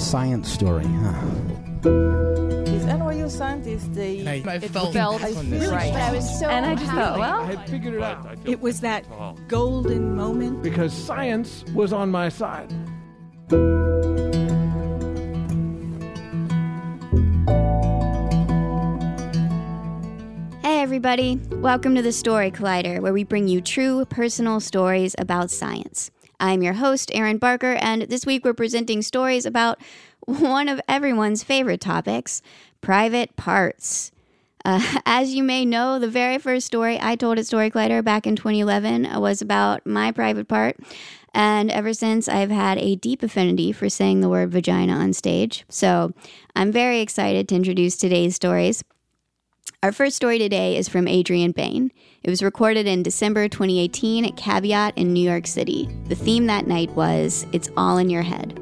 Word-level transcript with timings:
a 0.00 0.02
science 0.02 0.50
story, 0.50 0.84
huh? 0.86 1.20
These 1.82 2.84
NYU 2.86 3.30
scientists, 3.30 3.86
they 3.88 4.26
I, 4.26 4.50
I 4.50 4.54
it 4.56 4.70
felt, 4.70 4.94
felt 4.94 5.22
on 5.22 5.50
this. 5.50 5.70
right. 5.70 5.92
I 5.92 6.10
was 6.12 6.38
so 6.40 6.48
and 6.48 6.64
I 6.64 6.74
just 6.74 6.86
thought, 6.86 7.18
happy. 7.18 7.20
well, 7.20 7.40
I 7.42 7.52
had 7.54 7.68
figured 7.68 7.94
it 7.94 8.02
out 8.02 8.38
It 8.46 8.60
was 8.62 8.80
that 8.80 9.04
golden 9.48 10.16
moment. 10.16 10.62
because 10.62 10.94
science 10.94 11.64
was 11.74 11.92
on 11.92 12.10
my 12.10 12.30
side. 12.30 12.72
Hey, 20.62 20.80
everybody. 20.80 21.36
Welcome 21.56 21.94
to 21.96 22.02
the 22.02 22.12
Story 22.12 22.50
Collider, 22.50 23.00
where 23.00 23.12
we 23.12 23.24
bring 23.24 23.48
you 23.48 23.60
true 23.60 24.04
personal 24.06 24.60
stories 24.60 25.14
about 25.18 25.50
science. 25.50 26.10
I'm 26.40 26.62
your 26.62 26.72
host, 26.72 27.10
Erin 27.14 27.36
Barker, 27.36 27.74
and 27.74 28.02
this 28.02 28.24
week 28.24 28.44
we're 28.44 28.54
presenting 28.54 29.02
stories 29.02 29.44
about 29.44 29.78
one 30.26 30.68
of 30.68 30.80
everyone's 30.88 31.44
favorite 31.44 31.80
topics 31.80 32.40
private 32.80 33.36
parts. 33.36 34.10
Uh, 34.64 35.00
as 35.06 35.34
you 35.34 35.42
may 35.42 35.66
know, 35.66 35.98
the 35.98 36.08
very 36.08 36.38
first 36.38 36.66
story 36.66 36.98
I 37.00 37.14
told 37.14 37.38
at 37.38 37.46
Story 37.46 37.70
Collider 37.70 38.02
back 38.02 38.26
in 38.26 38.36
2011 38.36 39.20
was 39.20 39.42
about 39.42 39.84
my 39.86 40.10
private 40.12 40.48
part. 40.48 40.76
And 41.32 41.70
ever 41.70 41.92
since, 41.92 42.26
I've 42.26 42.50
had 42.50 42.78
a 42.78 42.96
deep 42.96 43.22
affinity 43.22 43.70
for 43.70 43.88
saying 43.88 44.20
the 44.20 44.28
word 44.28 44.50
vagina 44.50 44.94
on 44.94 45.12
stage. 45.12 45.64
So 45.68 46.12
I'm 46.56 46.72
very 46.72 47.00
excited 47.00 47.48
to 47.48 47.54
introduce 47.54 47.96
today's 47.96 48.34
stories. 48.34 48.82
Our 49.82 49.92
first 49.92 50.16
story 50.16 50.38
today 50.38 50.76
is 50.76 50.88
from 50.88 51.08
Adrien 51.08 51.52
Behn. 51.52 51.90
It 52.22 52.28
was 52.28 52.42
recorded 52.42 52.86
in 52.86 53.02
December 53.02 53.48
2018 53.48 54.26
at 54.26 54.36
Caveat 54.36 54.96
in 54.98 55.14
New 55.14 55.26
York 55.26 55.46
City. 55.46 55.88
The 56.04 56.14
theme 56.14 56.46
that 56.48 56.66
night 56.66 56.90
was 56.90 57.46
It's 57.52 57.70
All 57.78 57.96
in 57.96 58.10
Your 58.10 58.22
Head. 58.22 58.58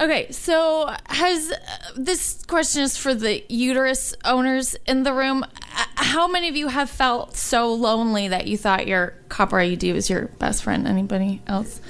Okay, 0.00 0.32
so 0.32 0.92
has 1.06 1.52
uh, 1.52 1.56
this 1.94 2.42
question 2.46 2.82
is 2.82 2.96
for 2.96 3.14
the 3.14 3.44
uterus 3.48 4.14
owners 4.24 4.74
in 4.86 5.02
the 5.04 5.12
room? 5.12 5.44
Uh, 5.44 5.84
How 5.94 6.26
many 6.26 6.48
of 6.48 6.56
you 6.56 6.68
have 6.68 6.90
felt 6.90 7.36
so 7.36 7.72
lonely 7.72 8.26
that 8.26 8.48
you 8.48 8.56
thought 8.56 8.86
your 8.88 9.14
copper 9.28 9.58
IUD 9.58 9.92
was 9.92 10.10
your 10.10 10.26
best 10.38 10.64
friend? 10.64 10.88
Anybody 10.88 11.40
else? 11.46 11.80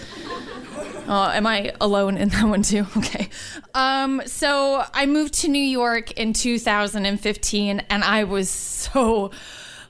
Oh, 1.15 1.29
am 1.31 1.47
I 1.47 1.75
alone 1.79 2.17
in 2.17 2.31
that 2.31 2.45
one 2.45 2.63
too? 2.63 2.87
Okay. 2.97 3.29
Um, 3.75 4.23
so 4.25 4.83
I 4.95 5.05
moved 5.05 5.35
to 5.41 5.49
New 5.49 5.63
York 5.63 6.13
in 6.13 6.33
2015, 6.33 7.81
and 7.91 8.05
I 8.05 8.25
was 8.25 8.49
so 8.49 9.31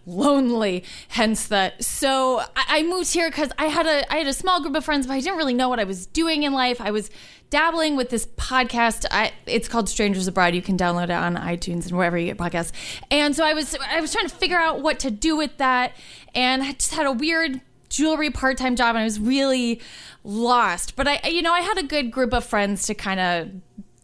lonely. 0.04 0.82
Hence 1.08 1.46
that. 1.46 1.84
So 1.84 2.42
I, 2.56 2.82
moved 2.82 3.12
here 3.12 3.30
because 3.30 3.52
I 3.56 3.66
had 3.66 3.86
a 3.86 4.12
I 4.12 4.16
had 4.16 4.26
a 4.26 4.32
small 4.32 4.60
group 4.62 4.74
of 4.74 4.84
friends, 4.84 5.06
but 5.06 5.12
I 5.12 5.20
didn't 5.20 5.36
really 5.36 5.54
know 5.54 5.68
what 5.68 5.78
I 5.78 5.84
was 5.84 6.06
doing 6.06 6.42
in 6.42 6.52
life. 6.52 6.80
I 6.80 6.90
was 6.90 7.08
dabbling 7.50 7.94
with 7.94 8.10
this 8.10 8.26
podcast. 8.26 9.06
I, 9.10 9.32
it's 9.46 9.68
called 9.68 9.88
Strangers 9.88 10.26
Abroad. 10.26 10.56
You 10.56 10.62
can 10.62 10.76
download 10.76 11.04
it 11.04 11.10
on 11.10 11.36
iTunes 11.36 11.86
and 11.86 11.96
wherever 11.96 12.18
you 12.18 12.26
get 12.26 12.38
podcasts. 12.38 12.72
And 13.12 13.36
so 13.36 13.44
I 13.44 13.54
was 13.54 13.76
I 13.88 14.00
was 14.00 14.10
trying 14.10 14.28
to 14.28 14.34
figure 14.34 14.58
out 14.58 14.80
what 14.80 14.98
to 15.00 15.10
do 15.12 15.36
with 15.36 15.56
that, 15.58 15.92
and 16.34 16.64
I 16.64 16.72
just 16.72 16.94
had 16.94 17.06
a 17.06 17.12
weird 17.12 17.60
jewelry 17.92 18.30
part-time 18.30 18.74
job 18.74 18.96
and 18.96 19.02
I 19.02 19.04
was 19.04 19.20
really 19.20 19.80
lost. 20.24 20.96
But 20.96 21.06
I 21.06 21.28
you 21.28 21.42
know, 21.42 21.52
I 21.52 21.60
had 21.60 21.78
a 21.78 21.82
good 21.82 22.10
group 22.10 22.32
of 22.32 22.44
friends 22.44 22.86
to 22.86 22.94
kind 22.94 23.20
of 23.20 23.50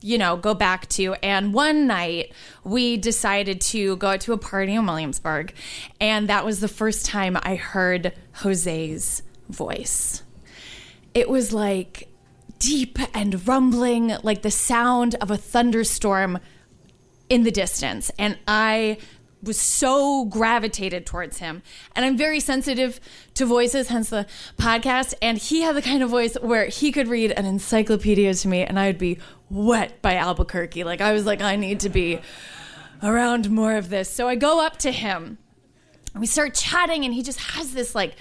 you 0.01 0.17
know, 0.17 0.37
go 0.37 0.55
back 0.55 0.89
to. 0.89 1.15
And 1.23 1.53
one 1.53 1.87
night 1.87 2.33
we 2.63 2.97
decided 2.97 3.61
to 3.63 3.97
go 3.97 4.09
out 4.11 4.21
to 4.23 4.33
a 4.33 4.39
party 4.39 4.75
in 4.75 4.87
Williamsburg. 4.87 5.53
And 6.01 6.29
that 6.29 6.45
was 6.45 6.61
the 6.61 6.69
first 6.69 7.05
time 7.05 7.37
I 7.43 7.57
heard 7.57 8.13
Jose's 8.35 9.23
voice. 9.49 10.23
It 11.15 11.29
was 11.29 11.53
like 11.53 12.09
deep 12.59 12.99
and 13.15 13.47
rumbling, 13.49 14.15
like 14.23 14.43
the 14.43 14.51
sound 14.51 15.17
of 15.17 15.31
a 15.31 15.37
thunderstorm 15.37 16.39
in 17.29 17.43
the 17.43 17.51
distance. 17.51 18.11
And 18.19 18.39
I 18.47 18.99
was 19.43 19.59
so 19.61 20.25
gravitated 20.25 21.07
towards 21.07 21.39
him. 21.39 21.63
And 21.95 22.05
I'm 22.05 22.17
very 22.17 22.41
sensitive 22.41 23.01
to 23.35 23.47
voices, 23.47 23.89
hence 23.89 24.11
the 24.11 24.27
podcast. 24.57 25.15
And 25.23 25.39
he 25.39 25.63
had 25.63 25.77
the 25.77 25.83
kind 25.83 26.03
of 26.03 26.11
voice 26.11 26.37
where 26.41 26.67
he 26.67 26.93
could 26.93 27.09
read 27.09 27.33
an 27.33 27.47
encyclopedia 27.47 28.35
to 28.35 28.49
me 28.49 28.63
and 28.63 28.79
I 28.79 28.89
would 28.89 28.99
be 28.99 29.19
wet 29.49 30.03
by 30.03 30.17
Albuquerque. 30.17 30.85
Like 30.85 31.01
I 31.01 31.13
was 31.13 31.25
like, 31.25 31.41
I 31.41 31.57
need 31.57 31.81
to 31.81 31.89
be 31.89 32.21
around 33.03 33.51
more 33.51 33.77
of 33.77 33.91
this. 33.91 34.11
So 34.11 34.29
I 34.29 34.35
go 34.35 34.65
up 34.65 34.77
to 34.79 34.91
him 34.91 35.39
we 36.19 36.27
start 36.27 36.55
chatting 36.55 37.05
and 37.05 37.15
he 37.15 37.23
just 37.23 37.41
has 37.41 37.73
this 37.73 37.95
like 37.95 38.17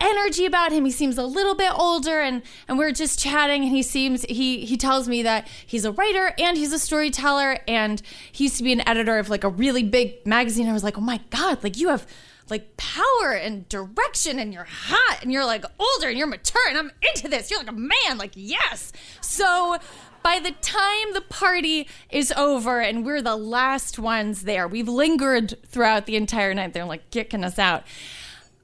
energy 0.00 0.46
about 0.46 0.72
him. 0.72 0.84
He 0.84 0.90
seems 0.90 1.18
a 1.18 1.24
little 1.24 1.54
bit 1.54 1.72
older 1.74 2.20
and 2.20 2.42
and 2.66 2.78
we're 2.78 2.92
just 2.92 3.18
chatting 3.18 3.62
and 3.62 3.72
he 3.72 3.82
seems 3.82 4.22
he 4.22 4.64
he 4.64 4.76
tells 4.76 5.08
me 5.08 5.22
that 5.22 5.48
he's 5.66 5.84
a 5.84 5.92
writer 5.92 6.32
and 6.38 6.56
he's 6.56 6.72
a 6.72 6.78
storyteller 6.78 7.58
and 7.66 8.02
he 8.30 8.44
used 8.44 8.56
to 8.58 8.62
be 8.62 8.72
an 8.72 8.86
editor 8.88 9.18
of 9.18 9.28
like 9.28 9.44
a 9.44 9.48
really 9.48 9.82
big 9.82 10.24
magazine. 10.26 10.68
I 10.68 10.72
was 10.72 10.84
like, 10.84 10.98
"Oh 10.98 11.02
my 11.02 11.20
god, 11.30 11.62
like 11.64 11.78
you 11.78 11.88
have 11.88 12.06
like 12.50 12.76
power 12.76 13.32
and 13.32 13.68
direction 13.68 14.38
and 14.38 14.54
you're 14.54 14.66
hot 14.68 15.22
and 15.22 15.30
you're 15.32 15.44
like 15.44 15.64
older 15.78 16.08
and 16.08 16.16
you're 16.16 16.26
mature 16.26 16.66
and 16.68 16.78
I'm 16.78 16.90
into 17.02 17.28
this. 17.28 17.50
You're 17.50 17.60
like 17.60 17.70
a 17.70 17.72
man, 17.72 18.18
like 18.18 18.32
yes." 18.34 18.92
So 19.20 19.78
by 20.22 20.40
the 20.40 20.52
time 20.52 21.12
the 21.14 21.20
party 21.20 21.88
is 22.10 22.32
over 22.32 22.80
and 22.80 23.04
we're 23.04 23.22
the 23.22 23.36
last 23.36 23.98
ones 23.98 24.42
there, 24.42 24.68
we've 24.68 24.88
lingered 24.88 25.56
throughout 25.66 26.06
the 26.06 26.16
entire 26.16 26.54
night. 26.54 26.72
They're 26.72 26.84
like 26.84 27.10
kicking 27.10 27.44
us 27.44 27.58
out. 27.58 27.84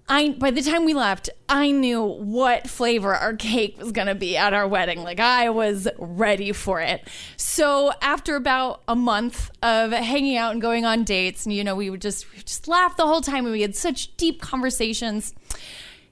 I 0.07 0.31
by 0.39 0.51
the 0.51 0.61
time 0.61 0.85
we 0.85 0.93
left, 0.93 1.31
I 1.49 1.71
knew 1.71 2.03
what 2.03 2.69
flavor 2.69 3.15
our 3.15 3.35
cake 3.35 3.79
was 3.79 3.91
going 3.91 4.07
to 4.09 4.15
be 4.15 4.37
at 4.37 4.53
our 4.53 4.69
wedding. 4.69 5.03
Like 5.03 5.19
I 5.19 5.49
was 5.49 5.89
ready 5.99 6.53
for 6.53 6.81
it. 6.81 7.09
So 7.39 7.91
after 8.03 8.37
about 8.37 8.83
a 8.87 8.95
month 8.95 9.51
of 9.63 9.93
hanging 9.93 10.37
out 10.37 10.53
and 10.53 10.61
going 10.61 10.85
on 10.85 11.05
dates, 11.05 11.47
and 11.47 11.55
you 11.55 11.65
know, 11.65 11.75
we 11.75 11.89
would 11.89 12.03
just 12.03 12.31
we 12.31 12.37
would 12.37 12.47
just 12.47 12.69
laugh 12.69 12.99
the 12.99 13.07
whole 13.07 13.23
time, 13.23 13.45
and 13.47 13.53
we 13.53 13.63
had 13.63 13.75
such 13.75 14.15
deep 14.19 14.43
conversations. 14.43 15.35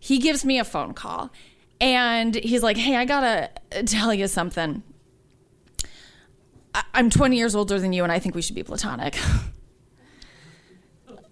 He 0.01 0.19
gives 0.19 0.43
me 0.43 0.59
a 0.59 0.65
phone 0.65 0.95
call, 0.95 1.31
and 1.79 2.35
he's 2.37 2.63
like, 2.63 2.79
"Hey, 2.79 2.97
I 2.97 3.05
gotta 3.05 3.51
uh, 3.77 3.83
tell 3.85 4.15
you 4.15 4.27
something. 4.27 4.83
I- 6.75 6.85
I'm 6.95 7.11
20 7.11 7.37
years 7.37 7.55
older 7.55 7.79
than 7.79 7.93
you, 7.93 8.05
and 8.05 8.11
I 8.11 8.19
think 8.19 8.35
we 8.35 8.41
should 8.41 8.57
be 8.57 8.63
platonic." 8.63 9.19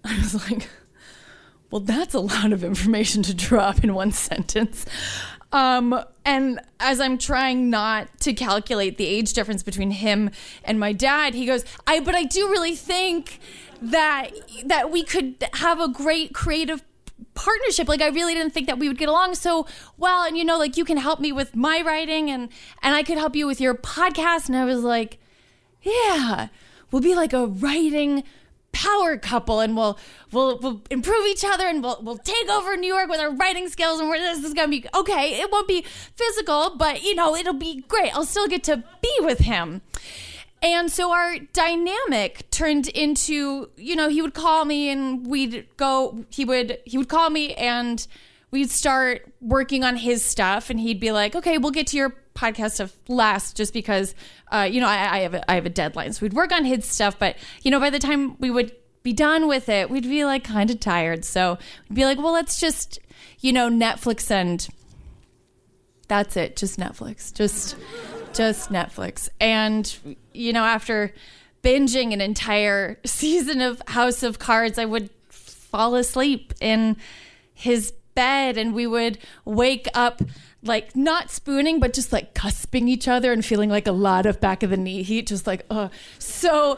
I 0.05 0.17
was 0.19 0.35
like. 0.49 0.69
Well, 1.71 1.81
that's 1.81 2.13
a 2.13 2.19
lot 2.19 2.51
of 2.51 2.63
information 2.63 3.23
to 3.23 3.33
drop 3.33 3.83
in 3.83 3.93
one 3.93 4.11
sentence. 4.29 4.85
Um, 5.53 5.99
and 6.23 6.61
as 6.79 6.99
I'm 7.01 7.17
trying 7.17 7.69
not 7.69 8.07
to 8.21 8.33
calculate 8.33 8.97
the 8.97 9.05
age 9.05 9.33
difference 9.33 9.63
between 9.63 9.91
him 9.91 10.29
and 10.63 10.79
my 10.79 10.93
dad, 10.93 11.33
he 11.33 11.45
goes, 11.45 11.65
"I 11.87 11.99
but 11.99 12.15
I 12.15 12.23
do 12.23 12.49
really 12.49 12.75
think 12.75 13.39
that 13.81 14.29
that 14.65 14.91
we 14.91 15.03
could 15.03 15.43
have 15.55 15.81
a 15.81 15.87
great 15.89 16.33
creative 16.33 16.83
partnership. 17.33 17.87
Like 17.87 18.01
i 18.01 18.07
really 18.07 18.33
didn't 18.33 18.53
think 18.53 18.67
that 18.67 18.77
we 18.77 18.87
would 18.87 18.97
get 18.97 19.09
along 19.09 19.35
so 19.35 19.65
well. 19.97 20.23
And 20.23 20.37
you 20.37 20.45
know 20.45 20.57
like 20.57 20.77
you 20.77 20.85
can 20.85 20.97
help 20.97 21.19
me 21.19 21.31
with 21.31 21.55
my 21.55 21.81
writing 21.81 22.29
and 22.29 22.49
and 22.81 22.95
i 22.95 23.03
could 23.03 23.17
help 23.17 23.35
you 23.35 23.47
with 23.47 23.59
your 23.59 23.73
podcast. 23.73 24.47
And 24.47 24.55
i 24.55 24.65
was 24.65 24.83
like 24.83 25.17
yeah 25.81 26.47
we'll 26.91 27.01
be 27.01 27.15
like 27.15 27.33
a 27.33 27.47
writing 27.47 28.23
power 28.71 29.17
couple 29.17 29.59
and 29.59 29.75
we'll 29.75 29.97
we'll 30.31 30.57
we'll 30.59 30.81
improve 30.89 31.25
each 31.27 31.43
other 31.43 31.67
and 31.67 31.83
we'll 31.83 31.99
we'll 32.01 32.17
take 32.17 32.49
over 32.49 32.75
New 32.77 32.87
York 32.87 33.09
with 33.09 33.19
our 33.19 33.31
writing 33.31 33.67
skills 33.69 33.99
and 33.99 34.09
we're, 34.09 34.17
this 34.17 34.43
is 34.43 34.53
gonna 34.53 34.69
be 34.69 34.85
okay. 34.93 35.41
It 35.41 35.51
won't 35.51 35.67
be 35.67 35.85
physical, 36.15 36.75
but 36.77 37.03
you 37.03 37.15
know 37.15 37.35
it'll 37.35 37.53
be 37.53 37.81
great. 37.87 38.15
I'll 38.15 38.25
still 38.25 38.47
get 38.47 38.63
to 38.65 38.83
be 39.01 39.17
with 39.21 39.39
him. 39.39 39.81
And 40.63 40.91
so 40.91 41.11
our 41.11 41.39
dynamic 41.53 42.49
turned 42.51 42.87
into, 42.89 43.69
you 43.77 43.95
know, 43.95 44.09
he 44.09 44.21
would 44.21 44.35
call 44.35 44.63
me 44.63 44.89
and 44.89 45.25
we'd 45.25 45.65
go. 45.77 46.23
He 46.29 46.45
would 46.45 46.77
he 46.85 46.97
would 46.97 47.09
call 47.09 47.31
me 47.31 47.55
and 47.55 48.05
we'd 48.51 48.69
start 48.69 49.25
working 49.39 49.83
on 49.83 49.95
his 49.95 50.23
stuff 50.23 50.69
and 50.69 50.79
he'd 50.79 50.99
be 50.99 51.11
like 51.11 51.35
okay 51.35 51.57
we'll 51.57 51.71
get 51.71 51.87
to 51.87 51.97
your 51.97 52.15
podcast 52.35 52.71
stuff 52.71 52.95
last 53.07 53.57
just 53.57 53.73
because 53.73 54.15
uh, 54.51 54.67
you 54.69 54.79
know 54.79 54.87
I, 54.87 55.15
I 55.15 55.19
have 55.19 55.33
a, 55.33 55.51
I 55.51 55.55
have 55.55 55.65
a 55.65 55.69
deadline. 55.69 56.13
So 56.13 56.25
we'd 56.25 56.33
work 56.33 56.51
on 56.51 56.65
his 56.65 56.85
stuff 56.85 57.17
but 57.17 57.35
you 57.61 57.71
know 57.71 57.79
by 57.79 57.89
the 57.89 57.99
time 57.99 58.37
we 58.39 58.49
would 58.49 58.73
be 59.03 59.13
done 59.13 59.47
with 59.47 59.69
it 59.69 59.89
we'd 59.89 60.03
be 60.03 60.25
like 60.25 60.43
kind 60.43 60.69
of 60.69 60.79
tired. 60.79 61.25
So 61.25 61.57
we'd 61.89 61.95
be 61.95 62.05
like 62.05 62.17
well 62.17 62.33
let's 62.33 62.59
just 62.59 62.99
you 63.39 63.53
know 63.53 63.69
netflix 63.69 64.29
and 64.31 64.67
that's 66.07 66.35
it. 66.35 66.57
Just 66.57 66.79
netflix. 66.79 67.33
Just 67.33 67.75
just 68.33 68.69
netflix. 68.69 69.29
And 69.39 70.17
you 70.33 70.53
know 70.53 70.63
after 70.63 71.13
binging 71.63 72.13
an 72.13 72.21
entire 72.21 72.99
season 73.05 73.61
of 73.61 73.81
house 73.85 74.23
of 74.23 74.39
cards 74.39 74.79
i 74.79 74.85
would 74.85 75.11
fall 75.29 75.93
asleep 75.93 76.55
in 76.59 76.97
his 77.53 77.93
bed 78.15 78.57
and 78.57 78.73
we 78.73 78.87
would 78.87 79.17
wake 79.45 79.87
up 79.93 80.21
like 80.63 80.95
not 80.95 81.31
spooning 81.31 81.79
but 81.79 81.93
just 81.93 82.13
like 82.13 82.33
cusping 82.33 82.87
each 82.87 83.07
other 83.07 83.31
and 83.31 83.43
feeling 83.43 83.69
like 83.69 83.87
a 83.87 83.91
lot 83.91 84.25
of 84.25 84.39
back 84.39 84.63
of 84.63 84.69
the 84.69 84.77
knee 84.77 85.03
heat 85.03 85.27
just 85.27 85.47
like 85.47 85.65
oh 85.69 85.89
so 86.19 86.77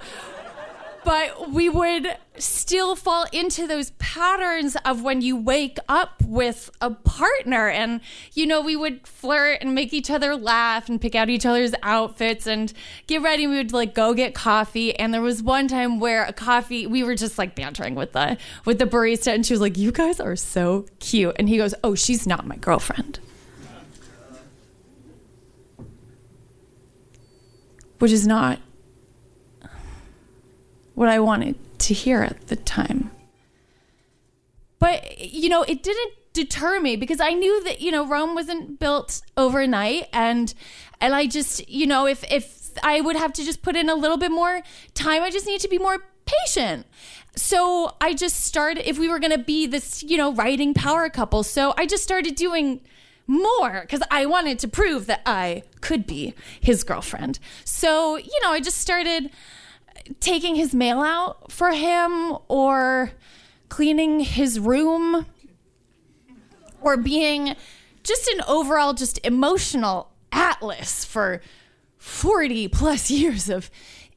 but 1.03 1.51
we 1.51 1.69
would 1.69 2.07
still 2.37 2.95
fall 2.95 3.25
into 3.31 3.67
those 3.67 3.91
patterns 3.91 4.75
of 4.85 5.03
when 5.03 5.21
you 5.21 5.35
wake 5.35 5.77
up 5.87 6.21
with 6.23 6.71
a 6.81 6.89
partner 6.89 7.69
and 7.69 8.01
you 8.33 8.45
know 8.45 8.61
we 8.61 8.75
would 8.75 9.05
flirt 9.05 9.59
and 9.61 9.75
make 9.75 9.93
each 9.93 10.09
other 10.09 10.35
laugh 10.35 10.89
and 10.89 10.99
pick 10.99 11.15
out 11.15 11.29
each 11.29 11.45
other's 11.45 11.73
outfits 11.83 12.47
and 12.47 12.73
get 13.07 13.21
ready. 13.21 13.47
We 13.47 13.57
would 13.57 13.73
like 13.73 13.93
go 13.93 14.13
get 14.13 14.33
coffee. 14.33 14.97
And 14.97 15.13
there 15.13 15.21
was 15.21 15.43
one 15.43 15.67
time 15.67 15.99
where 15.99 16.23
a 16.23 16.33
coffee 16.33 16.87
we 16.87 17.03
were 17.03 17.15
just 17.15 17.37
like 17.37 17.55
bantering 17.55 17.95
with 17.95 18.13
the 18.13 18.37
with 18.65 18.79
the 18.79 18.85
barista. 18.85 19.33
And 19.33 19.45
she 19.45 19.53
was 19.53 19.61
like 19.61 19.77
you 19.77 19.91
guys 19.91 20.19
are 20.19 20.35
so 20.35 20.85
cute. 20.99 21.35
And 21.37 21.49
he 21.49 21.57
goes 21.57 21.75
oh 21.83 21.95
she's 21.95 22.25
not 22.25 22.47
my 22.47 22.55
girlfriend. 22.57 23.19
Which 27.99 28.11
is 28.11 28.27
not 28.27 28.59
what 30.95 31.09
I 31.09 31.19
wanted 31.19 31.55
to 31.79 31.93
hear 31.93 32.21
at 32.21 32.47
the 32.47 32.55
time. 32.55 33.11
But, 34.79 35.19
you 35.19 35.49
know, 35.49 35.63
it 35.63 35.81
didn't 35.81 36.13
deter 36.33 36.79
me 36.79 36.95
because 36.95 37.21
I 37.21 37.31
knew 37.31 37.63
that, 37.63 37.79
you 37.79 37.91
know, 37.91 38.05
Rome 38.05 38.35
wasn't 38.35 38.79
built 38.79 39.21
overnight 39.37 40.07
and 40.11 40.53
and 40.99 41.13
I 41.13 41.27
just, 41.27 41.67
you 41.69 41.85
know, 41.85 42.07
if 42.07 42.23
if 42.31 42.71
I 42.81 43.01
would 43.01 43.15
have 43.15 43.33
to 43.33 43.43
just 43.43 43.61
put 43.61 43.75
in 43.75 43.89
a 43.89 43.95
little 43.95 44.17
bit 44.17 44.31
more 44.31 44.61
time, 44.93 45.21
I 45.21 45.29
just 45.29 45.45
need 45.45 45.61
to 45.61 45.67
be 45.67 45.77
more 45.77 45.99
patient. 46.25 46.85
So 47.35 47.95
I 47.99 48.13
just 48.13 48.41
started 48.41 48.87
if 48.87 48.99
we 48.99 49.09
were 49.09 49.19
going 49.19 49.31
to 49.31 49.43
be 49.43 49.67
this, 49.67 50.03
you 50.03 50.17
know, 50.17 50.33
writing 50.33 50.73
power 50.73 51.09
couple. 51.09 51.43
So 51.43 51.73
I 51.77 51.85
just 51.85 52.03
started 52.03 52.35
doing 52.35 52.81
more 53.27 53.81
because 53.81 54.01
I 54.11 54.25
wanted 54.25 54.59
to 54.59 54.67
prove 54.67 55.07
that 55.07 55.21
I 55.25 55.63
could 55.81 56.05
be 56.05 56.33
his 56.59 56.83
girlfriend. 56.83 57.39
So, 57.63 58.17
you 58.17 58.39
know, 58.43 58.51
I 58.51 58.59
just 58.59 58.77
started 58.77 59.31
taking 60.19 60.55
his 60.55 60.73
mail 60.73 60.99
out 60.99 61.51
for 61.51 61.71
him 61.71 62.37
or 62.47 63.11
cleaning 63.69 64.19
his 64.19 64.59
room 64.59 65.25
or 66.81 66.97
being 66.97 67.55
just 68.03 68.27
an 68.27 68.41
overall 68.47 68.93
just 68.93 69.19
emotional 69.25 70.11
atlas 70.31 71.05
for 71.05 71.41
40 71.97 72.67
plus 72.67 73.09
years 73.09 73.49
of 73.49 73.69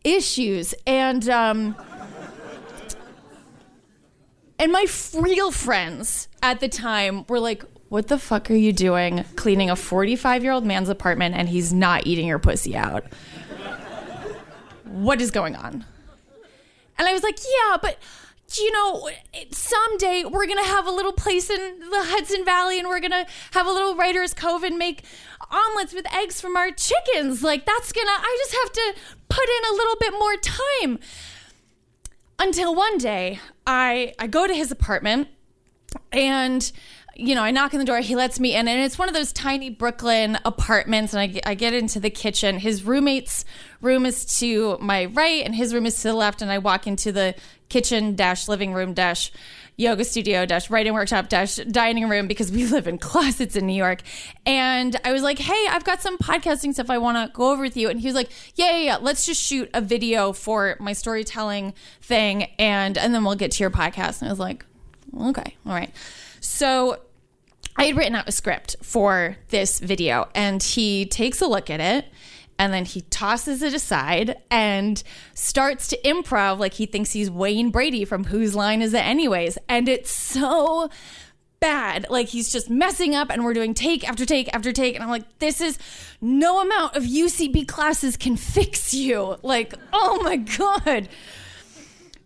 issues. 0.05 0.75
And 0.87 1.29
um 1.29 1.77
and 4.59 4.73
my 4.73 4.87
real 5.15 5.50
friends 5.50 6.29
at 6.43 6.61
the 6.61 6.69
time 6.69 7.25
were 7.29 7.41
like 7.41 7.65
what 7.88 8.09
the 8.09 8.19
fuck 8.19 8.50
are 8.50 8.55
you 8.55 8.73
doing 8.73 9.25
cleaning 9.37 9.71
a 9.71 9.77
45 9.77 10.43
year 10.43 10.53
old 10.53 10.65
man's 10.65 10.88
apartment 10.88 11.35
and 11.35 11.49
he's 11.49 11.73
not 11.73 12.06
eating 12.06 12.27
your 12.27 12.38
pussy 12.38 12.77
out 12.77 13.05
what 14.88 15.21
is 15.21 15.31
going 15.31 15.56
on? 15.56 15.85
And 16.99 17.06
I 17.09 17.12
was 17.12 17.23
like, 17.23 17.38
yeah, 17.38 17.77
but 17.81 17.99
you 18.55 18.71
know, 18.71 19.11
someday 19.50 20.25
we're 20.25 20.47
gonna 20.47 20.65
have 20.65 20.87
a 20.87 20.91
little 20.91 21.12
place 21.12 21.50
in 21.50 21.81
the 21.81 22.05
Hudson 22.05 22.44
Valley, 22.44 22.79
and 22.79 22.88
we're 22.88 23.00
gonna 23.00 23.27
have 23.53 23.67
a 23.67 23.73
little 23.73 23.97
Writers 23.97 24.33
Cove 24.35 24.62
and 24.62 24.79
make 24.79 25.03
omelets 25.50 25.93
with 25.93 26.06
eggs 26.15 26.41
from 26.41 26.56
our 26.56 26.71
chickens. 26.71 27.43
Like 27.43 27.67
that's 27.67 27.93
gonna. 27.93 28.09
I 28.09 28.37
just 28.44 28.56
have 28.62 28.73
to 28.73 29.00
put 29.29 29.44
in 29.44 29.71
a 29.71 29.75
little 29.75 29.97
bit 29.99 30.12
more 30.12 30.37
time. 30.37 30.99
Until 32.38 32.75
one 32.75 32.99
day, 32.99 33.41
I 33.67 34.15
I 34.19 34.27
go 34.27 34.47
to 34.47 34.55
his 34.55 34.71
apartment, 34.71 35.29
and 36.12 36.71
you 37.19 37.35
know, 37.35 37.43
I 37.43 37.51
knock 37.51 37.73
on 37.73 37.79
the 37.79 37.87
door, 37.87 38.01
he 38.01 38.15
lets 38.15 38.39
me 38.39 38.55
in, 38.55 38.69
and 38.69 38.81
it's 38.83 38.99
one 38.99 39.09
of 39.09 39.15
those 39.15 39.33
tiny 39.33 39.71
Brooklyn 39.71 40.39
apartments. 40.45 41.15
And 41.15 41.21
I, 41.21 41.51
I 41.51 41.55
get 41.55 41.73
into 41.73 41.99
the 41.99 42.11
kitchen. 42.11 42.59
His 42.59 42.85
roommate's 42.85 43.45
room 43.81 44.05
is 44.05 44.39
to 44.41 44.77
my 44.81 45.07
right, 45.07 45.45
and 45.45 45.55
his 45.55 45.73
room 45.73 45.87
is 45.87 45.97
to 45.97 46.09
the 46.09 46.15
left. 46.15 46.43
And 46.43 46.51
I 46.51 46.59
walk 46.59 46.87
into 46.87 47.13
the 47.13 47.35
kitchen 47.69 48.15
dash 48.15 48.49
living 48.49 48.75
room 48.75 48.93
dash 48.93 49.33
yoga 49.79 50.05
studio 50.05 50.47
dash 50.47 50.71
writing 50.71 50.95
workshop 50.95 51.29
dash 51.29 51.57
dining 51.57 52.09
room 52.09 52.27
because 52.27 52.51
we 52.51 52.65
live 52.69 52.87
in 52.87 52.99
closets 52.99 53.57
in 53.57 53.67
New 53.67 53.75
York. 53.75 54.03
And 54.45 54.99
I 55.05 55.12
was 55.12 55.23
like, 55.23 55.39
hey, 55.39 55.67
I've 55.71 55.85
got 55.85 56.03
some 56.03 56.19
podcasting 56.19 56.75
stuff 56.75 56.91
I 56.91 56.99
want 56.99 57.17
to 57.17 57.35
go 57.35 57.51
over 57.51 57.62
with 57.62 57.77
you. 57.79 57.89
And 57.89 57.99
he 57.99 58.07
was 58.09 58.15
like, 58.15 58.31
yeah, 58.57 58.73
yeah, 58.73 58.85
yeah, 58.85 58.97
let's 58.97 59.25
just 59.25 59.43
shoot 59.43 59.71
a 59.73 59.81
video 59.81 60.33
for 60.33 60.77
my 60.81 60.93
storytelling 60.93 61.73
thing, 62.03 62.45
and 62.59 62.99
and 62.99 63.15
then 63.15 63.25
we'll 63.25 63.37
get 63.37 63.53
to 63.53 63.62
your 63.62 63.71
podcast. 63.71 64.21
And 64.21 64.29
I 64.29 64.33
was 64.33 64.39
like, 64.39 64.67
okay, 65.19 65.57
all 65.65 65.73
right. 65.73 65.91
So 66.41 67.01
I 67.76 67.84
had 67.84 67.96
written 67.96 68.14
out 68.14 68.28
a 68.28 68.32
script 68.32 68.76
for 68.82 69.37
this 69.49 69.81
video, 69.81 70.28
and 70.34 70.62
he 70.62 71.06
takes 71.06 71.40
a 71.40 71.46
look 71.46 71.70
at 71.70 71.81
it 71.81 72.06
and 72.58 72.73
then 72.73 72.84
he 72.84 73.02
tosses 73.02 73.62
it 73.62 73.75
aside 73.75 74.37
and 74.50 75.02
starts 75.34 75.88
to 75.88 75.99
improv 76.02 76.58
like 76.58 76.75
he 76.75 76.87
thinks 76.87 77.12
he's 77.12 77.31
Wayne 77.31 77.70
Brady 77.70 78.05
from 78.05 78.25
Whose 78.25 78.55
Line 78.55 78.82
Is 78.82 78.94
It 78.94 79.05
Anyways? 79.05 79.58
And 79.69 79.88
it's 79.88 80.11
so 80.11 80.88
bad. 81.61 82.06
Like 82.08 82.28
he's 82.28 82.50
just 82.50 82.70
messing 82.70 83.14
up 83.14 83.31
and 83.31 83.44
we're 83.44 83.55
doing 83.55 83.75
take 83.75 84.08
after 84.08 84.25
take 84.25 84.52
after 84.55 84.73
take. 84.73 84.94
And 84.94 85.05
I'm 85.05 85.11
like, 85.11 85.38
this 85.38 85.61
is 85.61 85.78
no 86.20 86.61
amount 86.62 86.96
of 86.96 87.02
UCB 87.02 87.69
classes 87.69 88.17
can 88.17 88.37
fix 88.37 88.94
you. 88.94 89.37
Like, 89.43 89.75
oh 89.93 90.23
my 90.23 90.37
God. 90.37 91.08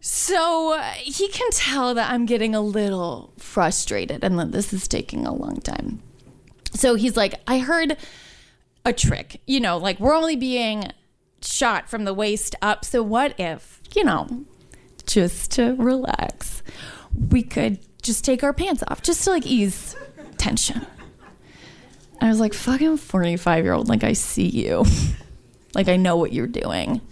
So 0.01 0.75
uh, 0.75 0.83
he 0.83 1.29
can 1.29 1.51
tell 1.51 1.95
that 1.95 2.11
I'm 2.11 2.25
getting 2.25 2.55
a 2.55 2.61
little 2.61 3.33
frustrated 3.37 4.25
and 4.25 4.39
that 4.39 4.51
this 4.51 4.73
is 4.73 4.89
taking 4.89 5.27
a 5.27 5.35
long 5.35 5.61
time. 5.61 6.03
So 6.73 6.95
he's 6.95 7.17
like, 7.17 7.35
I 7.47 7.59
heard 7.59 7.97
a 8.85 8.95
trick. 8.95 9.43
You 9.47 9.61
know, 9.61 9.77
like 9.77 10.01
we're 10.01 10.15
only 10.15 10.37
being 10.37 10.91
shot 11.43 11.91
from 11.91 12.05
the 12.05 12.15
waist 12.15 12.55
up. 12.63 12.85
So 12.85 13.03
what 13.03 13.39
if, 13.39 13.81
you 13.95 14.03
know, 14.03 14.47
just 15.07 15.51
to 15.53 15.75
relax, 15.75 16.63
we 17.31 17.43
could 17.43 17.79
just 18.01 18.25
take 18.25 18.43
our 18.43 18.55
pants 18.55 18.83
off 18.89 19.03
just 19.03 19.25
to 19.25 19.31
like 19.31 19.47
ease 19.47 19.97
tension. 20.39 20.87
I 22.23 22.29
was 22.29 22.41
like, 22.41 22.55
fucking 22.55 22.97
45 22.97 23.65
year 23.65 23.75
old, 23.75 23.89
like 23.89 24.05
I 24.05 24.15
see 24.15 24.49
you. 24.49 24.85
like 25.75 25.89
I 25.89 25.97
know 25.97 26.17
what 26.17 26.33
you're 26.33 26.47
doing 26.47 27.03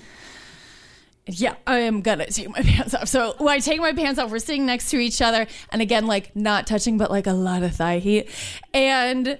yeah, 1.28 1.56
I 1.66 1.80
am 1.80 2.00
gonna 2.00 2.26
take 2.26 2.48
my 2.48 2.62
pants 2.62 2.94
off. 2.94 3.08
So 3.08 3.34
when 3.38 3.54
I 3.54 3.58
take 3.58 3.80
my 3.80 3.92
pants 3.92 4.18
off, 4.18 4.30
we're 4.30 4.38
sitting 4.38 4.66
next 4.66 4.90
to 4.90 4.98
each 4.98 5.20
other, 5.20 5.46
and 5.70 5.82
again, 5.82 6.06
like 6.06 6.34
not 6.34 6.66
touching, 6.66 6.98
but 6.98 7.10
like 7.10 7.26
a 7.26 7.32
lot 7.32 7.62
of 7.62 7.74
thigh 7.74 7.98
heat, 7.98 8.30
and 8.72 9.38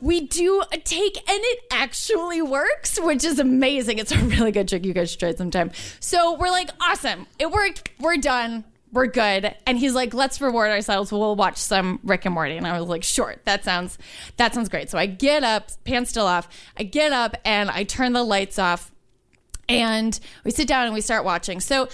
we 0.00 0.20
do 0.20 0.62
a 0.70 0.78
take, 0.78 1.16
and 1.16 1.40
it 1.42 1.60
actually 1.70 2.42
works, 2.42 3.00
which 3.00 3.24
is 3.24 3.38
amazing. 3.38 3.98
It's 3.98 4.12
a 4.12 4.18
really 4.18 4.52
good 4.52 4.68
trick. 4.68 4.84
You 4.84 4.92
guys 4.92 5.10
should 5.10 5.20
try 5.20 5.30
it 5.30 5.38
sometime. 5.38 5.72
So 5.98 6.34
we're 6.34 6.50
like, 6.50 6.70
awesome, 6.80 7.26
it 7.38 7.50
worked. 7.50 7.90
We're 7.98 8.18
done. 8.18 8.64
We're 8.92 9.06
good. 9.06 9.52
And 9.66 9.76
he's 9.76 9.92
like, 9.92 10.14
let's 10.14 10.40
reward 10.40 10.70
ourselves. 10.70 11.10
We'll 11.10 11.34
watch 11.34 11.56
some 11.56 11.98
Rick 12.04 12.26
and 12.26 12.34
Morty. 12.34 12.56
And 12.56 12.64
I 12.64 12.78
was 12.78 12.88
like, 12.88 13.02
sure, 13.02 13.34
that 13.44 13.64
sounds 13.64 13.98
that 14.36 14.54
sounds 14.54 14.68
great. 14.68 14.88
So 14.88 14.98
I 14.98 15.06
get 15.06 15.42
up, 15.42 15.70
pants 15.82 16.10
still 16.10 16.28
off. 16.28 16.48
I 16.76 16.84
get 16.84 17.12
up 17.12 17.36
and 17.44 17.70
I 17.70 17.82
turn 17.82 18.12
the 18.12 18.22
lights 18.22 18.56
off 18.56 18.92
and 19.68 20.18
we 20.44 20.50
sit 20.50 20.68
down 20.68 20.86
and 20.86 20.94
we 20.94 21.00
start 21.00 21.24
watching. 21.24 21.60
So, 21.60 21.88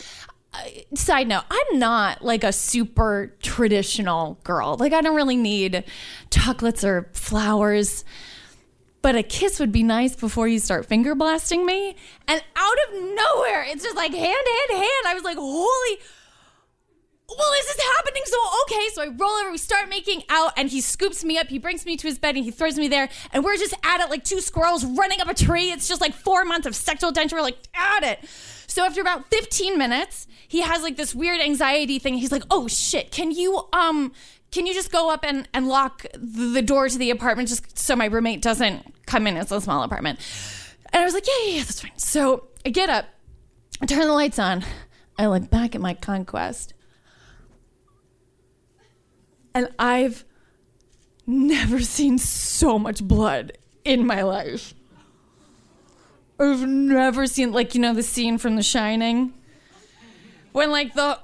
uh, 0.52 0.58
side 0.94 1.28
note, 1.28 1.44
I'm 1.50 1.78
not 1.78 2.22
like 2.22 2.44
a 2.44 2.52
super 2.52 3.32
traditional 3.40 4.38
girl. 4.44 4.76
Like, 4.76 4.92
I 4.92 5.00
don't 5.00 5.16
really 5.16 5.36
need 5.36 5.84
chocolates 6.30 6.84
or 6.84 7.08
flowers. 7.12 8.04
But 9.02 9.16
a 9.16 9.22
kiss 9.22 9.58
would 9.60 9.72
be 9.72 9.82
nice 9.82 10.14
before 10.14 10.46
you 10.46 10.58
start 10.58 10.84
finger 10.84 11.14
blasting 11.14 11.64
me. 11.64 11.96
And 12.28 12.44
out 12.54 12.76
of 12.88 12.94
nowhere, 12.94 13.64
it's 13.66 13.82
just 13.82 13.96
like 13.96 14.12
hand, 14.12 14.22
hand, 14.22 14.70
hand. 14.70 15.06
I 15.06 15.14
was 15.14 15.22
like, 15.22 15.38
holy 15.38 15.98
well, 17.38 17.50
this 17.52 17.66
is 17.66 17.82
happening. 17.96 18.22
So, 18.26 18.36
okay. 18.62 18.88
So 18.92 19.02
I 19.02 19.08
roll 19.08 19.30
over, 19.30 19.50
we 19.50 19.58
start 19.58 19.88
making 19.88 20.22
out, 20.28 20.52
and 20.56 20.68
he 20.68 20.80
scoops 20.80 21.24
me 21.24 21.38
up. 21.38 21.48
He 21.48 21.58
brings 21.58 21.86
me 21.86 21.96
to 21.96 22.06
his 22.06 22.18
bed 22.18 22.36
and 22.36 22.44
he 22.44 22.50
throws 22.50 22.76
me 22.76 22.88
there. 22.88 23.08
And 23.32 23.44
we're 23.44 23.56
just 23.56 23.74
at 23.84 24.00
it 24.00 24.10
like 24.10 24.24
two 24.24 24.40
squirrels 24.40 24.84
running 24.84 25.20
up 25.20 25.28
a 25.28 25.34
tree. 25.34 25.70
It's 25.70 25.88
just 25.88 26.00
like 26.00 26.14
four 26.14 26.44
months 26.44 26.66
of 26.66 26.74
sexual 26.74 27.12
tension. 27.12 27.36
We're 27.36 27.42
like 27.42 27.58
at 27.74 28.02
it. 28.02 28.24
So 28.66 28.84
after 28.84 29.00
about 29.00 29.28
15 29.30 29.76
minutes, 29.76 30.26
he 30.46 30.60
has 30.62 30.82
like 30.82 30.96
this 30.96 31.14
weird 31.14 31.40
anxiety 31.40 31.98
thing. 31.98 32.14
He's 32.14 32.32
like, 32.32 32.44
oh 32.50 32.68
shit, 32.68 33.10
can 33.10 33.30
you, 33.30 33.66
um, 33.72 34.12
can 34.52 34.66
you 34.66 34.74
just 34.74 34.92
go 34.92 35.10
up 35.10 35.24
and, 35.24 35.48
and 35.52 35.68
lock 35.68 36.06
the 36.14 36.62
door 36.62 36.88
to 36.88 36.98
the 36.98 37.10
apartment 37.10 37.48
just 37.48 37.78
so 37.78 37.96
my 37.96 38.06
roommate 38.06 38.42
doesn't 38.42 39.06
come 39.06 39.26
in? 39.26 39.36
It's 39.36 39.50
a 39.50 39.60
small 39.60 39.82
apartment. 39.82 40.20
And 40.92 41.02
I 41.02 41.04
was 41.04 41.14
like, 41.14 41.26
yeah, 41.26 41.46
yeah, 41.46 41.54
yeah, 41.56 41.62
that's 41.62 41.80
fine. 41.80 41.92
So 41.96 42.48
I 42.64 42.70
get 42.70 42.88
up, 42.90 43.06
I 43.80 43.86
turn 43.86 44.06
the 44.06 44.12
lights 44.12 44.38
on, 44.38 44.64
I 45.18 45.26
look 45.26 45.50
back 45.50 45.74
at 45.74 45.80
my 45.80 45.94
conquest 45.94 46.74
and 49.54 49.68
I've 49.78 50.24
never 51.26 51.80
seen 51.80 52.18
so 52.18 52.78
much 52.78 53.02
blood 53.02 53.52
in 53.84 54.06
my 54.06 54.22
life. 54.22 54.74
I've 56.38 56.66
never 56.66 57.26
seen, 57.26 57.52
like, 57.52 57.74
you 57.74 57.80
know, 57.80 57.94
the 57.94 58.02
scene 58.02 58.38
from 58.38 58.56
The 58.56 58.62
Shining 58.62 59.34
when, 60.52 60.70
like, 60.70 60.94
the 60.94 61.18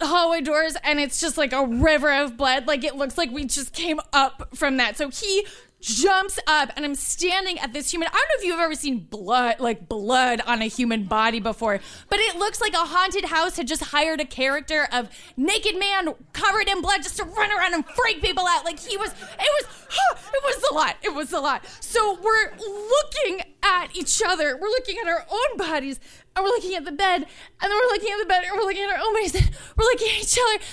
hallway 0.00 0.40
doors 0.40 0.76
and 0.84 1.00
it's 1.00 1.20
just 1.20 1.36
like 1.36 1.52
a 1.52 1.66
river 1.66 2.12
of 2.12 2.36
blood. 2.36 2.66
Like, 2.66 2.84
it 2.84 2.94
looks 2.94 3.18
like 3.18 3.30
we 3.30 3.46
just 3.46 3.72
came 3.72 3.98
up 4.12 4.50
from 4.54 4.76
that. 4.76 4.96
So 4.96 5.08
he 5.08 5.46
jumps 5.80 6.40
up 6.46 6.70
and 6.76 6.84
I'm 6.84 6.94
standing 6.94 7.58
at 7.58 7.72
this 7.72 7.92
human. 7.92 8.08
I 8.08 8.12
don't 8.12 8.28
know 8.28 8.34
if 8.38 8.44
you've 8.44 8.60
ever 8.60 8.74
seen 8.74 9.00
blood, 9.00 9.60
like 9.60 9.88
blood 9.88 10.40
on 10.44 10.60
a 10.60 10.66
human 10.66 11.04
body 11.04 11.38
before, 11.38 11.78
but 12.08 12.18
it 12.18 12.36
looks 12.36 12.60
like 12.60 12.72
a 12.74 12.78
haunted 12.78 13.26
house 13.26 13.56
had 13.56 13.68
just 13.68 13.84
hired 13.84 14.20
a 14.20 14.24
character 14.24 14.88
of 14.92 15.08
naked 15.36 15.78
man 15.78 16.14
covered 16.32 16.68
in 16.68 16.80
blood 16.82 17.02
just 17.02 17.16
to 17.18 17.24
run 17.24 17.50
around 17.52 17.74
and 17.74 17.86
freak 17.86 18.20
people 18.20 18.44
out. 18.46 18.64
Like 18.64 18.80
he 18.80 18.96
was, 18.96 19.12
it 19.12 19.16
was, 19.38 19.86
it 20.34 20.44
was 20.44 20.64
a 20.70 20.74
lot. 20.74 20.96
It 21.02 21.14
was 21.14 21.32
a 21.32 21.40
lot. 21.40 21.64
So 21.80 22.18
we're 22.20 22.50
looking 22.58 23.42
at 23.62 23.94
each 23.94 24.20
other. 24.24 24.56
We're 24.56 24.68
looking 24.68 24.96
at 25.00 25.08
our 25.08 25.26
own 25.30 25.56
bodies 25.56 26.00
and 26.34 26.44
we're 26.44 26.50
looking 26.50 26.74
at 26.74 26.84
the 26.84 26.92
bed 26.92 27.24
and 27.60 27.70
then 27.70 27.70
we're 27.70 27.92
looking 27.92 28.12
at 28.12 28.18
the 28.18 28.26
bed 28.26 28.42
and 28.44 28.56
we're 28.56 28.64
looking 28.64 28.82
at 28.82 28.90
our 28.90 28.98
own 28.98 29.14
bodies 29.14 29.34
and 29.34 29.50
we're 29.76 29.84
looking 29.84 30.08
at 30.08 30.22
each 30.22 30.38
other. 30.38 30.64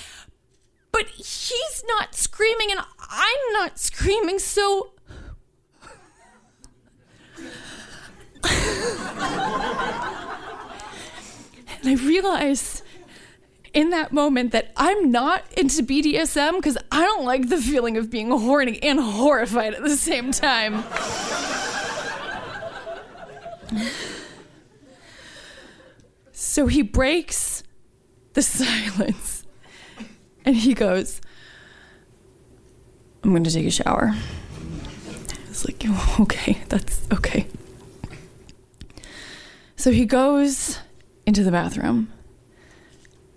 But 0.91 1.09
he's 1.09 1.83
not 1.87 2.15
screaming 2.15 2.71
and 2.71 2.79
I'm 2.99 3.53
not 3.53 3.77
screaming, 3.77 4.39
so 4.39 4.93
and 11.85 11.99
I 11.99 12.03
realized 12.03 12.81
in 13.73 13.91
that 13.91 14.11
moment 14.11 14.51
that 14.53 14.71
I'm 14.75 15.11
not 15.11 15.43
into 15.55 15.83
BDSM 15.83 16.55
because 16.55 16.77
I 16.91 17.01
don't 17.01 17.25
like 17.25 17.49
the 17.49 17.57
feeling 17.57 17.97
of 17.97 18.09
being 18.09 18.31
horny 18.31 18.81
and 18.81 18.99
horrified 18.99 19.75
at 19.75 19.83
the 19.83 19.97
same 19.97 20.31
time. 20.31 20.83
so 26.31 26.67
he 26.67 26.81
breaks 26.81 27.63
the 28.33 28.41
silence 28.41 29.43
and 30.43 30.55
he 30.55 30.73
goes, 30.73 31.21
I'm 33.23 33.29
going 33.31 33.43
to 33.43 33.51
take 33.51 33.67
a 33.67 33.71
shower. 33.71 34.11
I 34.13 35.49
was 35.49 35.65
like, 35.65 35.83
oh, 35.85 36.17
okay, 36.21 36.63
that's 36.69 37.05
okay. 37.11 37.45
So 39.75 39.91
he 39.91 40.05
goes 40.05 40.79
into 41.25 41.43
the 41.43 41.51
bathroom 41.51 42.11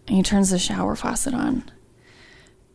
and 0.06 0.16
he 0.16 0.22
turns 0.22 0.50
the 0.50 0.58
shower 0.58 0.96
faucet 0.96 1.34
on. 1.34 1.70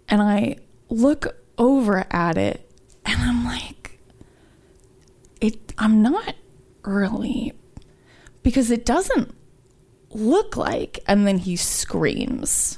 And 0.07 0.21
I 0.21 0.57
look 0.89 1.35
over 1.57 2.05
at 2.11 2.37
it 2.37 2.69
and 3.05 3.21
I'm 3.21 3.43
like, 3.43 3.99
it 5.41 5.73
I'm 5.77 6.01
not 6.01 6.35
early 6.83 7.53
because 8.43 8.69
it 8.69 8.85
doesn't 8.85 9.35
look 10.11 10.55
like 10.55 10.99
and 11.07 11.25
then 11.25 11.39
he 11.39 11.55
screams. 11.55 12.77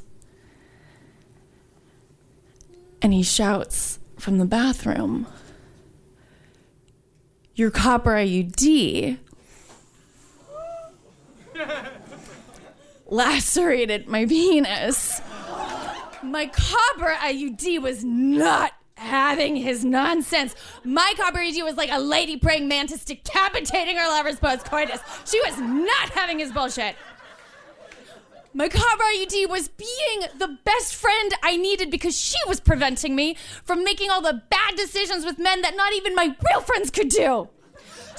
And 3.01 3.13
he 3.13 3.23
shouts 3.23 3.99
from 4.17 4.37
the 4.39 4.45
bathroom, 4.45 5.27
Your 7.53 7.69
copper 7.69 8.11
IUD 8.11 9.19
lacerated 13.15 14.07
my 14.07 14.25
penis. 14.25 15.21
My 16.21 16.47
copper 16.47 17.15
IUD 17.21 17.81
was 17.81 18.03
not 18.03 18.73
having 18.97 19.55
his 19.55 19.85
nonsense. 19.85 20.55
My 20.83 21.13
copper 21.15 21.39
IUD 21.39 21.63
was 21.63 21.75
like 21.75 21.91
a 21.91 21.99
lady 21.99 22.37
praying 22.37 22.67
mantis 22.67 23.05
decapitating 23.05 23.95
her 23.95 24.07
lover's 24.07 24.39
post 24.39 24.65
coitus. 24.65 24.99
She 25.25 25.39
was 25.41 25.57
not 25.59 26.09
having 26.09 26.39
his 26.39 26.51
bullshit. 26.51 26.95
My 28.53 28.69
copper 28.69 29.03
IUD 29.03 29.49
was 29.49 29.67
being 29.67 30.21
the 30.37 30.57
best 30.63 30.95
friend 30.95 31.33
I 31.43 31.57
needed 31.57 31.91
because 31.91 32.17
she 32.17 32.37
was 32.47 32.59
preventing 32.59 33.15
me 33.15 33.35
from 33.63 33.83
making 33.83 34.09
all 34.09 34.21
the 34.21 34.41
bad 34.49 34.75
decisions 34.75 35.25
with 35.25 35.39
men 35.39 35.61
that 35.61 35.75
not 35.75 35.93
even 35.93 36.15
my 36.15 36.35
real 36.49 36.61
friends 36.61 36.89
could 36.89 37.09
do. 37.09 37.49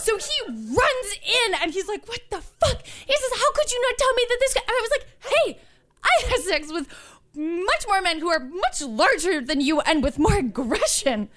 So 0.06 0.16
he 0.16 0.52
runs 0.52 1.18
in 1.24 1.54
and 1.60 1.72
he's 1.72 1.88
like, 1.88 2.06
What 2.06 2.20
the 2.30 2.40
fuck? 2.40 2.86
He 2.86 3.12
says, 3.12 3.40
How 3.40 3.52
could 3.52 3.72
you 3.72 3.82
not 3.82 3.98
tell 3.98 4.14
me 4.14 4.22
that 4.28 4.36
this 4.38 4.54
guy? 4.54 4.60
And 4.68 4.70
I 4.70 4.80
was 4.80 4.90
like, 4.92 5.06
Hey, 5.18 5.60
I 6.04 6.30
had 6.30 6.40
sex 6.42 6.72
with 6.72 6.86
much 7.34 7.84
more 7.88 8.00
men 8.00 8.20
who 8.20 8.28
are 8.28 8.38
much 8.38 8.82
larger 8.82 9.40
than 9.40 9.60
you 9.60 9.80
and 9.80 10.04
with 10.04 10.16
more 10.20 10.36
aggression. 10.38 11.28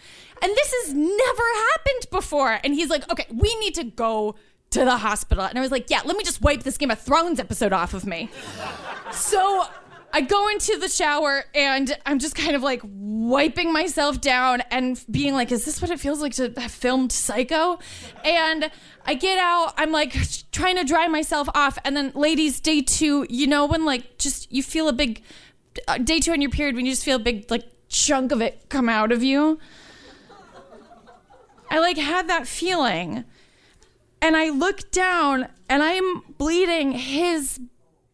And 0.41 0.55
this 0.55 0.73
has 0.83 0.93
never 0.93 1.43
happened 1.71 2.11
before. 2.11 2.59
And 2.63 2.75
he's 2.75 2.91
like, 2.91 3.11
Okay, 3.11 3.25
we 3.33 3.55
need 3.55 3.73
to 3.73 3.85
go 3.85 4.35
to 4.69 4.85
the 4.85 4.97
hospital. 4.97 5.45
And 5.45 5.57
I 5.57 5.61
was 5.61 5.71
like, 5.71 5.89
Yeah, 5.89 6.01
let 6.05 6.15
me 6.15 6.23
just 6.23 6.43
wipe 6.43 6.61
this 6.61 6.77
Game 6.77 6.91
of 6.91 7.01
Thrones 7.01 7.39
episode 7.39 7.73
off 7.73 7.95
of 7.95 8.05
me. 8.05 8.29
so 9.11 9.65
I 10.11 10.21
go 10.21 10.49
into 10.49 10.77
the 10.77 10.89
shower 10.89 11.45
and 11.53 11.95
I'm 12.05 12.19
just 12.19 12.35
kind 12.35 12.55
of 12.55 12.63
like 12.63 12.81
wiping 12.83 13.71
myself 13.71 14.19
down 14.19 14.61
and 14.71 15.03
being 15.09 15.33
like, 15.33 15.51
is 15.51 15.65
this 15.65 15.81
what 15.81 15.91
it 15.91 15.99
feels 15.99 16.19
like 16.19 16.33
to 16.33 16.51
have 16.57 16.71
filmed 16.71 17.11
Psycho? 17.11 17.79
And 18.23 18.71
I 19.05 19.13
get 19.13 19.37
out, 19.37 19.73
I'm 19.77 19.91
like 19.91 20.15
trying 20.51 20.77
to 20.77 20.83
dry 20.83 21.07
myself 21.07 21.47
off. 21.53 21.77
And 21.85 21.95
then, 21.95 22.11
ladies, 22.15 22.59
day 22.59 22.81
two, 22.81 23.27
you 23.29 23.45
know, 23.45 23.65
when 23.65 23.85
like 23.85 24.17
just 24.17 24.51
you 24.51 24.63
feel 24.63 24.87
a 24.87 24.93
big, 24.93 25.21
uh, 25.87 25.99
day 25.99 26.19
two 26.19 26.31
on 26.31 26.41
your 26.41 26.51
period, 26.51 26.75
when 26.75 26.85
you 26.85 26.91
just 26.91 27.05
feel 27.05 27.17
a 27.17 27.19
big 27.19 27.49
like 27.51 27.63
chunk 27.87 28.31
of 28.31 28.41
it 28.41 28.67
come 28.69 28.89
out 28.89 29.11
of 29.11 29.23
you. 29.23 29.59
I 31.69 31.79
like 31.79 31.97
had 31.97 32.27
that 32.29 32.47
feeling. 32.47 33.25
And 34.21 34.35
I 34.35 34.49
look 34.49 34.91
down 34.91 35.47
and 35.69 35.81
I'm 35.81 36.21
bleeding 36.37 36.91
his 36.91 37.59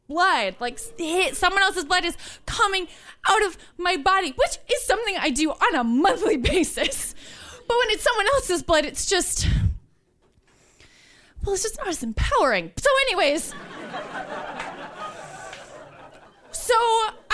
blood, 0.07 0.55
like 0.59 0.79
someone 0.79 1.63
else's 1.63 1.85
blood 1.85 2.05
is 2.05 2.17
coming 2.45 2.88
out 3.27 3.43
of 3.45 3.57
my 3.77 3.97
body, 3.97 4.33
which 4.35 4.57
is 4.71 4.83
something 4.85 5.15
I 5.17 5.29
do 5.29 5.51
on 5.51 5.75
a 5.75 5.83
monthly 5.83 6.38
basis. 6.51 7.15
But 7.67 7.77
when 7.77 7.89
it's 7.89 8.03
someone 8.03 8.27
else's 8.35 8.63
blood, 8.63 8.85
it's 8.85 9.07
just, 9.07 9.47
well, 11.43 11.53
it's 11.55 11.63
just 11.63 11.77
not 11.77 11.88
as 11.88 12.03
empowering. 12.03 12.71
So, 12.77 12.89
anyways. 13.07 13.53
So 16.51 16.74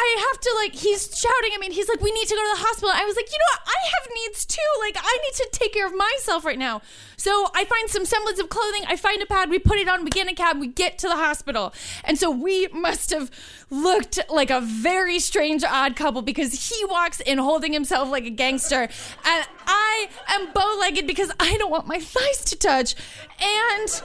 I 0.01 0.27
have 0.31 0.41
to 0.41 0.51
like 0.55 0.73
he's 0.73 1.15
shouting 1.15 1.51
at 1.53 1.59
me 1.59 1.67
and 1.67 1.75
he's 1.75 1.87
like, 1.87 2.01
We 2.01 2.11
need 2.11 2.27
to 2.27 2.35
go 2.35 2.41
to 2.41 2.57
the 2.57 2.63
hospital. 2.65 2.89
I 2.93 3.05
was 3.05 3.15
like, 3.15 3.31
you 3.31 3.37
know 3.37 3.51
what? 3.53 3.61
I 3.67 3.79
have 3.93 4.09
needs 4.25 4.45
too. 4.45 4.71
Like 4.79 4.97
I 4.97 5.17
need 5.23 5.33
to 5.35 5.49
take 5.51 5.73
care 5.73 5.85
of 5.85 5.93
myself 5.95 6.43
right 6.43 6.57
now. 6.57 6.81
So 7.17 7.49
I 7.53 7.65
find 7.65 7.87
some 7.87 8.05
semblance 8.05 8.39
of 8.39 8.49
clothing, 8.49 8.83
I 8.87 8.95
find 8.95 9.21
a 9.21 9.27
pad, 9.27 9.51
we 9.51 9.59
put 9.59 9.77
it 9.77 9.87
on, 9.87 10.03
we 10.03 10.09
get 10.09 10.27
in 10.27 10.33
a 10.33 10.35
cab, 10.35 10.59
we 10.59 10.65
get 10.65 10.97
to 10.99 11.07
the 11.07 11.15
hospital. 11.15 11.71
And 12.03 12.17
so 12.17 12.31
we 12.31 12.67
must 12.69 13.11
have 13.11 13.29
looked 13.69 14.17
like 14.27 14.49
a 14.49 14.59
very 14.59 15.19
strange 15.19 15.63
odd 15.63 15.95
couple 15.95 16.23
because 16.23 16.69
he 16.69 16.83
walks 16.85 17.19
in 17.19 17.37
holding 17.37 17.73
himself 17.73 18.09
like 18.09 18.25
a 18.25 18.31
gangster. 18.31 18.89
And 19.23 19.47
I 19.67 20.09
am 20.29 20.51
bow 20.51 20.77
legged 20.79 21.05
because 21.05 21.31
I 21.39 21.57
don't 21.57 21.69
want 21.69 21.85
my 21.85 21.99
thighs 21.99 22.43
to 22.45 22.57
touch. 22.57 22.95
And 23.39 24.01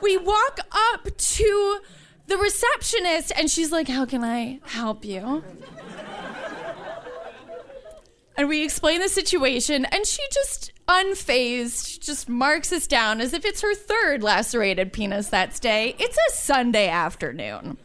we 0.00 0.16
walk 0.16 0.58
up 0.72 1.14
to 1.16 1.80
the 2.26 2.36
receptionist 2.38 3.32
and 3.36 3.50
she's 3.50 3.70
like, 3.72 3.88
How 3.88 4.04
can 4.06 4.24
I 4.24 4.60
help 4.64 5.04
you? 5.04 5.42
and 8.36 8.48
we 8.48 8.64
explain 8.64 9.00
the 9.00 9.08
situation, 9.08 9.84
and 9.84 10.06
she 10.06 10.22
just 10.32 10.72
unfazed, 10.88 12.00
just 12.00 12.28
marks 12.28 12.72
us 12.72 12.86
down 12.86 13.20
as 13.20 13.32
if 13.32 13.44
it's 13.44 13.62
her 13.62 13.74
third 13.74 14.22
lacerated 14.22 14.92
penis 14.92 15.28
that 15.28 15.58
day. 15.60 15.94
It's 15.98 16.16
a 16.16 16.36
Sunday 16.36 16.88
afternoon. 16.88 17.78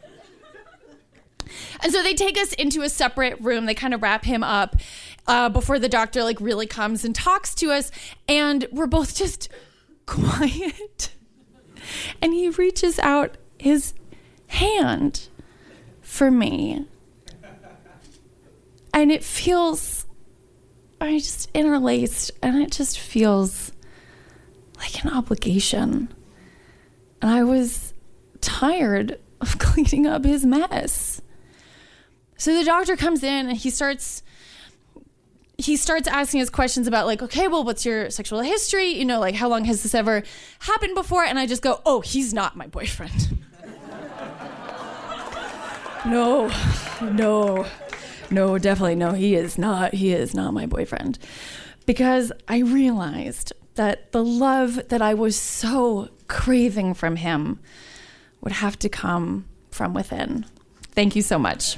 And 1.82 1.92
so 1.92 2.02
they 2.02 2.14
take 2.14 2.38
us 2.38 2.52
into 2.52 2.82
a 2.82 2.88
separate 2.88 3.40
room. 3.40 3.66
They 3.66 3.74
kind 3.74 3.94
of 3.94 4.02
wrap 4.02 4.24
him 4.24 4.44
up 4.44 4.76
uh, 5.26 5.48
before 5.48 5.78
the 5.78 5.88
doctor 5.88 6.22
like 6.22 6.40
really 6.40 6.66
comes 6.66 7.04
and 7.04 7.14
talks 7.14 7.54
to 7.56 7.70
us, 7.72 7.90
and 8.28 8.66
we're 8.72 8.86
both 8.86 9.16
just 9.16 9.48
quiet. 10.06 11.12
and 12.20 12.32
he 12.32 12.48
reaches 12.50 12.98
out 12.98 13.36
his 13.58 13.94
hand 14.50 15.28
for 16.00 16.30
me. 16.30 16.84
And 18.92 19.12
it 19.12 19.22
feels, 19.22 20.06
I 21.00 21.18
just 21.18 21.48
interlaced, 21.54 22.32
and 22.42 22.60
it 22.60 22.72
just 22.72 22.98
feels 22.98 23.72
like 24.76 25.04
an 25.04 25.10
obligation. 25.10 26.12
And 27.22 27.30
I 27.30 27.44
was 27.44 27.94
tired 28.40 29.18
of 29.40 29.58
cleaning 29.58 30.06
up 30.06 30.24
his 30.24 30.44
mess. 30.44 31.22
So 32.36 32.54
the 32.54 32.64
doctor 32.64 32.96
comes 32.96 33.22
in 33.22 33.48
and 33.48 33.56
he 33.56 33.70
starts 33.70 34.22
he 35.58 35.76
starts 35.76 36.08
asking 36.08 36.40
us 36.40 36.48
questions 36.48 36.86
about 36.86 37.04
like 37.04 37.20
okay 37.20 37.46
well 37.46 37.62
what's 37.62 37.84
your 37.84 38.08
sexual 38.08 38.40
history 38.40 38.86
you 38.86 39.04
know 39.04 39.20
like 39.20 39.34
how 39.34 39.46
long 39.46 39.66
has 39.66 39.82
this 39.82 39.94
ever 39.94 40.22
happened 40.60 40.94
before 40.94 41.22
and 41.22 41.38
i 41.38 41.44
just 41.44 41.60
go 41.60 41.82
oh 41.84 42.00
he's 42.00 42.32
not 42.32 42.56
my 42.56 42.66
boyfriend 42.66 43.36
no, 46.06 46.50
no, 47.02 47.66
no, 48.30 48.58
definitely 48.58 48.94
no. 48.94 49.12
He 49.12 49.34
is 49.34 49.58
not. 49.58 49.94
He 49.94 50.12
is 50.12 50.34
not 50.34 50.54
my 50.54 50.66
boyfriend. 50.66 51.18
Because 51.86 52.32
I 52.48 52.58
realized 52.58 53.52
that 53.74 54.12
the 54.12 54.24
love 54.24 54.88
that 54.88 55.02
I 55.02 55.14
was 55.14 55.36
so 55.36 56.08
craving 56.28 56.94
from 56.94 57.16
him 57.16 57.60
would 58.40 58.52
have 58.52 58.78
to 58.80 58.88
come 58.88 59.46
from 59.70 59.94
within. 59.94 60.46
Thank 60.92 61.16
you 61.16 61.22
so 61.22 61.38
much. 61.38 61.76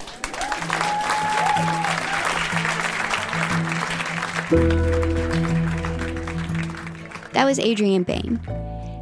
That 7.33 7.45
was 7.45 7.59
Adrien 7.59 8.05
Behn. 8.05 8.41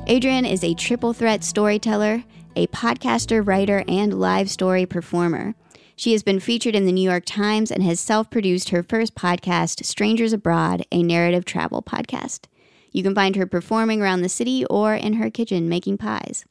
Adrien 0.08 0.44
is 0.44 0.64
a 0.64 0.74
triple 0.74 1.12
threat 1.12 1.44
storyteller, 1.44 2.24
a 2.56 2.66
podcaster, 2.68 3.46
writer, 3.46 3.84
and 3.86 4.18
live 4.18 4.50
story 4.50 4.86
performer. 4.86 5.54
She 5.96 6.12
has 6.12 6.22
been 6.22 6.40
featured 6.40 6.74
in 6.74 6.86
the 6.86 6.92
New 6.92 7.08
York 7.08 7.24
Times 7.26 7.70
and 7.70 7.82
has 7.82 8.00
self 8.00 8.30
produced 8.30 8.70
her 8.70 8.82
first 8.82 9.14
podcast, 9.14 9.84
Strangers 9.84 10.32
Abroad, 10.32 10.84
a 10.90 11.02
narrative 11.02 11.44
travel 11.44 11.82
podcast. 11.82 12.46
You 12.92 13.02
can 13.02 13.14
find 13.14 13.36
her 13.36 13.46
performing 13.46 14.00
around 14.00 14.22
the 14.22 14.28
city 14.28 14.64
or 14.66 14.94
in 14.94 15.14
her 15.14 15.30
kitchen 15.30 15.68
making 15.68 15.98
pies. 15.98 16.44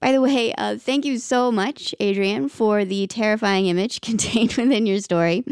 By 0.00 0.12
the 0.12 0.20
way, 0.20 0.52
uh, 0.54 0.76
thank 0.76 1.04
you 1.04 1.18
so 1.18 1.50
much, 1.50 1.94
Adrien, 2.00 2.48
for 2.48 2.84
the 2.84 3.06
terrifying 3.06 3.66
image 3.66 4.00
contained 4.02 4.54
within 4.54 4.86
your 4.86 5.00
story. 5.00 5.44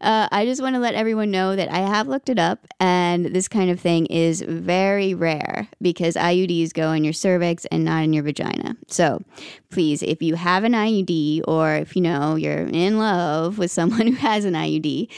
Uh, 0.00 0.28
I 0.30 0.46
just 0.46 0.62
want 0.62 0.74
to 0.76 0.80
let 0.80 0.94
everyone 0.94 1.30
know 1.30 1.56
that 1.56 1.70
I 1.70 1.78
have 1.78 2.06
looked 2.08 2.28
it 2.28 2.38
up, 2.38 2.66
and 2.78 3.26
this 3.26 3.48
kind 3.48 3.70
of 3.70 3.80
thing 3.80 4.06
is 4.06 4.42
very 4.42 5.12
rare 5.14 5.68
because 5.82 6.14
IUDs 6.14 6.72
go 6.72 6.92
in 6.92 7.04
your 7.04 7.12
cervix 7.12 7.66
and 7.66 7.84
not 7.84 8.04
in 8.04 8.12
your 8.12 8.22
vagina. 8.22 8.76
So 8.88 9.22
please, 9.70 10.02
if 10.02 10.22
you 10.22 10.36
have 10.36 10.64
an 10.64 10.72
IUD 10.72 11.42
or 11.46 11.74
if 11.74 11.96
you 11.96 12.02
know 12.02 12.36
you're 12.36 12.66
in 12.68 12.98
love 12.98 13.58
with 13.58 13.70
someone 13.70 14.06
who 14.06 14.14
has 14.14 14.44
an 14.44 14.54
IUD, 14.54 15.08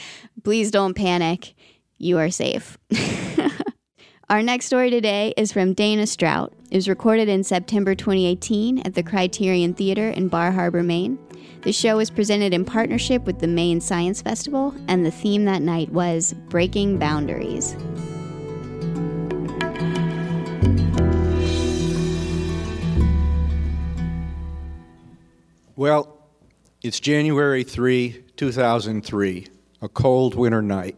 please 0.43 0.71
don't 0.71 0.95
panic. 0.95 1.53
You 1.99 2.17
are 2.17 2.31
safe. 2.31 2.77
Our 4.29 4.41
next 4.41 4.67
story 4.67 4.89
today 4.89 5.33
is 5.35 5.51
from 5.51 5.73
Dana 5.73 6.07
Strout. 6.07 6.53
It 6.71 6.77
was 6.77 6.87
recorded 6.87 7.27
in 7.27 7.43
September 7.43 7.93
2018 7.93 8.79
at 8.79 8.93
the 8.93 9.03
Criterion 9.03 9.73
Theater 9.73 10.09
in 10.11 10.29
Bar 10.29 10.53
Harbor, 10.53 10.81
Maine. 10.81 11.19
The 11.63 11.73
show 11.73 11.97
was 11.97 12.09
presented 12.09 12.53
in 12.53 12.63
partnership 12.63 13.25
with 13.25 13.39
the 13.39 13.47
Maine 13.47 13.81
Science 13.81 14.21
Festival, 14.21 14.73
and 14.87 15.05
the 15.05 15.11
theme 15.11 15.43
that 15.43 15.61
night 15.61 15.89
was 15.89 16.33
Breaking 16.47 16.97
Boundaries. 16.97 17.75
Well, 25.75 26.29
it's 26.81 27.01
January 27.01 27.65
3, 27.65 28.23
2003, 28.37 29.47
a 29.81 29.89
cold 29.89 30.35
winter 30.35 30.61
night. 30.61 30.95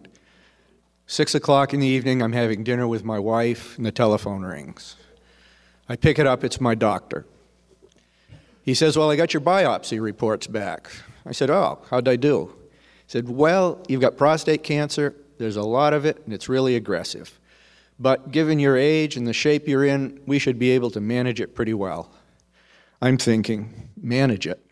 Six 1.07 1.35
o'clock 1.35 1.73
in 1.73 1.79
the 1.79 1.87
evening, 1.87 2.21
I'm 2.21 2.33
having 2.33 2.63
dinner 2.63 2.87
with 2.87 3.03
my 3.03 3.19
wife, 3.19 3.77
and 3.77 3.85
the 3.85 3.91
telephone 3.91 4.41
rings. 4.41 4.95
I 5.87 5.95
pick 5.95 6.17
it 6.17 6.25
up, 6.25 6.43
it's 6.43 6.59
my 6.59 6.73
doctor. 6.73 7.25
He 8.63 8.73
says, 8.73 8.97
Well, 8.97 9.11
I 9.11 9.15
got 9.15 9.33
your 9.33 9.41
biopsy 9.41 10.01
reports 10.01 10.47
back. 10.47 10.89
I 11.23 11.31
said, 11.31 11.51
Oh, 11.51 11.79
how'd 11.91 12.07
I 12.07 12.15
do? 12.15 12.55
He 13.05 13.11
said, 13.11 13.29
Well, 13.29 13.83
you've 13.87 14.01
got 14.01 14.17
prostate 14.17 14.63
cancer, 14.63 15.15
there's 15.37 15.57
a 15.57 15.63
lot 15.63 15.93
of 15.93 16.05
it, 16.05 16.23
and 16.25 16.33
it's 16.33 16.49
really 16.49 16.75
aggressive. 16.75 17.39
But 17.99 18.31
given 18.31 18.57
your 18.57 18.75
age 18.75 19.15
and 19.15 19.27
the 19.27 19.33
shape 19.33 19.67
you're 19.67 19.85
in, 19.85 20.19
we 20.25 20.39
should 20.39 20.57
be 20.57 20.71
able 20.71 20.89
to 20.91 20.99
manage 20.99 21.39
it 21.39 21.53
pretty 21.53 21.73
well. 21.75 22.09
I'm 22.99 23.17
thinking, 23.17 23.89
manage 23.95 24.47
it. 24.47 24.65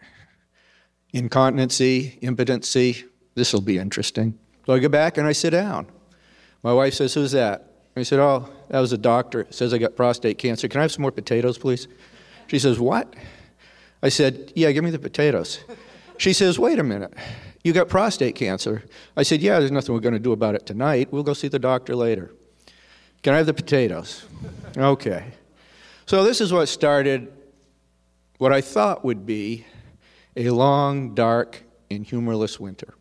Incontinency, 1.13 2.17
impotency, 2.21 3.05
this 3.35 3.53
will 3.53 3.61
be 3.61 3.77
interesting. 3.77 4.39
So 4.65 4.73
I 4.73 4.79
go 4.79 4.89
back 4.89 5.19
and 5.19 5.27
I 5.27 5.33
sit 5.33 5.51
down. 5.51 5.87
My 6.63 6.73
wife 6.73 6.93
says, 6.93 7.13
Who's 7.13 7.33
that? 7.33 7.67
I 7.95 8.03
said, 8.03 8.19
Oh, 8.19 8.49
that 8.69 8.79
was 8.79 8.93
a 8.93 8.97
doctor. 8.97 9.41
It 9.41 9.53
says 9.53 9.73
I 9.73 9.77
got 9.77 9.95
prostate 9.95 10.37
cancer. 10.37 10.67
Can 10.67 10.79
I 10.79 10.83
have 10.83 10.91
some 10.91 11.03
more 11.03 11.11
potatoes, 11.11 11.57
please? 11.57 11.87
She 12.47 12.57
says, 12.57 12.79
What? 12.79 13.13
I 14.01 14.09
said, 14.09 14.51
Yeah, 14.55 14.71
give 14.71 14.83
me 14.83 14.89
the 14.89 14.99
potatoes. 14.99 15.59
She 16.17 16.33
says, 16.33 16.57
Wait 16.57 16.79
a 16.79 16.83
minute. 16.83 17.13
You 17.63 17.73
got 17.73 17.87
prostate 17.87 18.35
cancer. 18.35 18.83
I 19.15 19.23
said, 19.23 19.41
Yeah, 19.41 19.59
there's 19.59 19.71
nothing 19.71 19.93
we're 19.93 20.01
going 20.01 20.13
to 20.13 20.19
do 20.19 20.31
about 20.31 20.55
it 20.55 20.65
tonight. 20.65 21.09
We'll 21.11 21.23
go 21.23 21.33
see 21.33 21.47
the 21.47 21.59
doctor 21.59 21.95
later. 21.95 22.31
Can 23.21 23.33
I 23.33 23.37
have 23.37 23.45
the 23.45 23.53
potatoes? 23.53 24.25
Okay. 24.77 25.31
So 26.05 26.23
this 26.23 26.41
is 26.41 26.51
what 26.51 26.67
started 26.67 27.31
what 28.37 28.51
I 28.51 28.59
thought 28.59 29.05
would 29.05 29.25
be 29.25 29.65
a 30.35 30.49
long, 30.49 31.15
dark, 31.15 31.63
and 31.89 32.05
humorless 32.05 32.59
winter. 32.59 32.93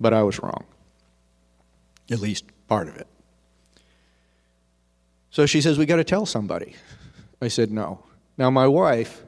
But 0.00 0.14
I 0.14 0.22
was 0.22 0.42
wrong. 0.42 0.64
At 2.10 2.20
least 2.20 2.44
part 2.68 2.88
of 2.88 2.96
it. 2.96 3.06
So 5.30 5.46
she 5.46 5.60
says, 5.60 5.78
We 5.78 5.86
got 5.86 5.96
to 5.96 6.04
tell 6.04 6.26
somebody. 6.26 6.76
I 7.40 7.48
said, 7.48 7.70
No. 7.70 8.04
Now, 8.38 8.50
my 8.50 8.66
wife, 8.66 9.24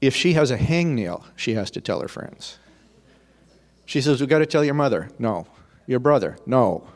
if 0.00 0.14
she 0.14 0.34
has 0.34 0.50
a 0.50 0.58
hangnail, 0.58 1.24
she 1.36 1.54
has 1.54 1.70
to 1.72 1.80
tell 1.80 2.00
her 2.00 2.08
friends. 2.08 2.58
She 3.86 4.00
says, 4.00 4.20
We 4.20 4.26
got 4.26 4.38
to 4.38 4.46
tell 4.46 4.64
your 4.64 4.74
mother. 4.74 5.10
No. 5.18 5.46
Your 5.86 6.00
brother. 6.00 6.38
No. 6.46 6.86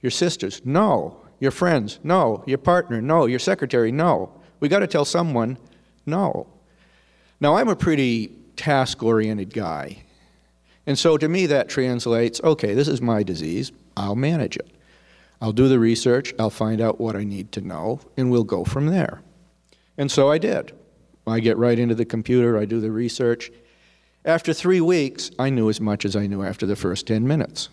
Your 0.00 0.10
sisters. 0.10 0.60
No. 0.64 1.20
Your 1.40 1.50
friends. 1.50 1.98
No. 2.02 2.42
Your 2.46 2.58
partner. 2.58 3.00
No. 3.00 3.26
Your 3.26 3.38
secretary. 3.38 3.92
No. 3.92 4.32
We 4.60 4.68
got 4.68 4.80
to 4.80 4.86
tell 4.86 5.04
someone. 5.04 5.58
No. 6.04 6.46
Now, 7.40 7.56
I'm 7.56 7.68
a 7.68 7.76
pretty 7.76 8.32
task 8.56 9.02
oriented 9.02 9.52
guy. 9.52 10.02
And 10.86 10.98
so 10.98 11.18
to 11.18 11.28
me, 11.28 11.46
that 11.46 11.68
translates 11.68 12.40
okay, 12.42 12.74
this 12.74 12.88
is 12.88 13.00
my 13.00 13.22
disease. 13.22 13.72
I'll 13.96 14.14
manage 14.14 14.56
it. 14.56 14.70
I'll 15.40 15.52
do 15.52 15.68
the 15.68 15.78
research, 15.78 16.32
I'll 16.38 16.50
find 16.50 16.80
out 16.80 17.00
what 17.00 17.16
I 17.16 17.24
need 17.24 17.52
to 17.52 17.60
know, 17.60 18.00
and 18.16 18.30
we'll 18.30 18.44
go 18.44 18.64
from 18.64 18.86
there. 18.86 19.20
And 19.98 20.10
so 20.10 20.30
I 20.30 20.38
did. 20.38 20.72
I 21.26 21.40
get 21.40 21.58
right 21.58 21.78
into 21.78 21.94
the 21.94 22.04
computer, 22.04 22.56
I 22.56 22.64
do 22.64 22.80
the 22.80 22.90
research. 22.90 23.50
After 24.24 24.52
three 24.52 24.80
weeks, 24.80 25.30
I 25.38 25.50
knew 25.50 25.68
as 25.68 25.80
much 25.80 26.04
as 26.04 26.16
I 26.16 26.26
knew 26.26 26.42
after 26.42 26.66
the 26.66 26.76
first 26.76 27.06
10 27.06 27.26
minutes. 27.26 27.68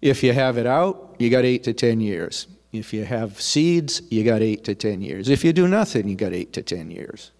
If 0.00 0.22
you 0.22 0.32
have 0.32 0.56
it 0.56 0.66
out, 0.66 1.16
you 1.18 1.28
got 1.30 1.44
eight 1.44 1.64
to 1.64 1.72
10 1.72 2.00
years. 2.00 2.46
If 2.72 2.92
you 2.92 3.04
have 3.04 3.40
seeds, 3.40 4.02
you 4.10 4.24
got 4.24 4.42
eight 4.42 4.64
to 4.64 4.74
10 4.74 5.00
years. 5.00 5.28
If 5.28 5.44
you 5.44 5.52
do 5.52 5.66
nothing, 5.68 6.08
you 6.08 6.16
got 6.16 6.32
eight 6.32 6.52
to 6.54 6.62
10 6.62 6.90
years. 6.90 7.32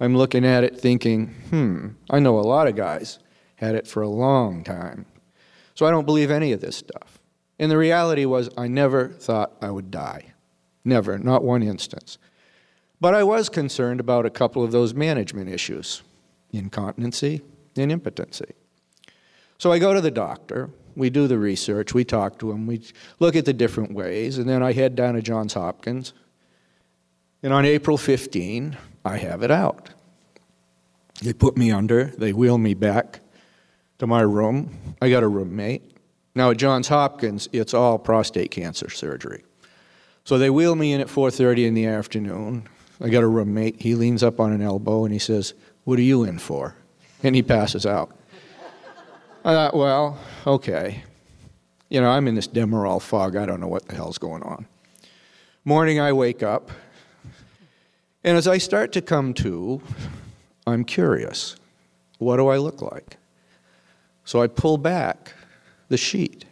I'm 0.00 0.16
looking 0.16 0.44
at 0.44 0.64
it 0.64 0.78
thinking, 0.78 1.28
hmm, 1.50 1.88
I 2.10 2.18
know 2.18 2.38
a 2.38 2.42
lot 2.42 2.66
of 2.66 2.76
guys 2.76 3.18
had 3.62 3.76
it 3.76 3.86
for 3.86 4.02
a 4.02 4.08
long 4.08 4.64
time. 4.64 5.06
So 5.74 5.86
I 5.86 5.92
don't 5.92 6.04
believe 6.04 6.32
any 6.32 6.50
of 6.50 6.60
this 6.60 6.76
stuff. 6.76 7.20
And 7.60 7.70
the 7.70 7.78
reality 7.78 8.24
was, 8.24 8.50
I 8.58 8.66
never 8.66 9.08
thought 9.08 9.52
I 9.62 9.70
would 9.70 9.90
die. 9.90 10.32
Never, 10.84 11.16
not 11.16 11.44
one 11.44 11.62
instance. 11.62 12.18
But 13.00 13.14
I 13.14 13.22
was 13.22 13.48
concerned 13.48 14.00
about 14.00 14.26
a 14.26 14.30
couple 14.30 14.64
of 14.64 14.72
those 14.72 14.94
management 14.94 15.48
issues 15.48 16.02
incontinency 16.52 17.40
and 17.78 17.90
impotency. 17.90 18.52
So 19.56 19.72
I 19.72 19.78
go 19.78 19.94
to 19.94 20.02
the 20.02 20.10
doctor, 20.10 20.68
we 20.94 21.08
do 21.08 21.26
the 21.26 21.38
research, 21.38 21.94
we 21.94 22.04
talk 22.04 22.38
to 22.40 22.50
him, 22.50 22.66
we 22.66 22.82
look 23.20 23.36
at 23.36 23.46
the 23.46 23.54
different 23.54 23.94
ways, 23.94 24.36
and 24.36 24.46
then 24.46 24.62
I 24.62 24.72
head 24.72 24.94
down 24.94 25.14
to 25.14 25.22
Johns 25.22 25.54
Hopkins. 25.54 26.12
And 27.42 27.54
on 27.54 27.64
April 27.64 27.96
15, 27.96 28.76
I 29.04 29.16
have 29.16 29.42
it 29.42 29.50
out. 29.50 29.90
They 31.22 31.32
put 31.32 31.56
me 31.56 31.70
under, 31.70 32.06
they 32.18 32.34
wheel 32.34 32.58
me 32.58 32.74
back 32.74 33.21
to 34.02 34.06
my 34.08 34.20
room. 34.20 34.68
I 35.00 35.10
got 35.10 35.22
a 35.22 35.28
roommate. 35.28 35.96
Now 36.34 36.50
at 36.50 36.56
Johns 36.56 36.88
Hopkins, 36.88 37.48
it's 37.52 37.72
all 37.72 38.00
prostate 38.00 38.50
cancer 38.50 38.90
surgery. 38.90 39.44
So 40.24 40.38
they 40.38 40.50
wheel 40.50 40.74
me 40.74 40.92
in 40.92 41.00
at 41.00 41.06
4:30 41.06 41.66
in 41.66 41.74
the 41.74 41.86
afternoon. 41.86 42.64
I 43.00 43.10
got 43.10 43.22
a 43.22 43.28
roommate. 43.28 43.80
He 43.80 43.94
leans 43.94 44.24
up 44.24 44.40
on 44.40 44.50
an 44.50 44.60
elbow 44.60 45.04
and 45.04 45.12
he 45.12 45.20
says, 45.20 45.54
"What 45.84 46.00
are 46.00 46.02
you 46.02 46.24
in 46.24 46.40
for?" 46.40 46.74
And 47.22 47.36
he 47.36 47.44
passes 47.44 47.86
out. 47.86 48.10
I 49.44 49.54
thought, 49.54 49.76
well, 49.76 50.18
okay. 50.48 51.04
You 51.88 52.00
know, 52.00 52.10
I'm 52.10 52.26
in 52.26 52.34
this 52.34 52.48
Demerol 52.48 53.00
fog. 53.00 53.36
I 53.36 53.46
don't 53.46 53.60
know 53.60 53.68
what 53.68 53.86
the 53.86 53.94
hell's 53.94 54.18
going 54.18 54.42
on. 54.42 54.66
Morning, 55.64 56.00
I 56.00 56.12
wake 56.12 56.42
up, 56.42 56.72
and 58.24 58.36
as 58.36 58.48
I 58.48 58.58
start 58.58 58.90
to 58.94 59.00
come 59.00 59.32
to, 59.34 59.80
I'm 60.66 60.84
curious. 60.84 61.54
What 62.18 62.38
do 62.38 62.48
I 62.48 62.56
look 62.56 62.82
like? 62.82 63.16
So 64.24 64.42
I 64.42 64.46
pull 64.46 64.78
back 64.78 65.34
the 65.88 65.96
sheet. 65.96 66.44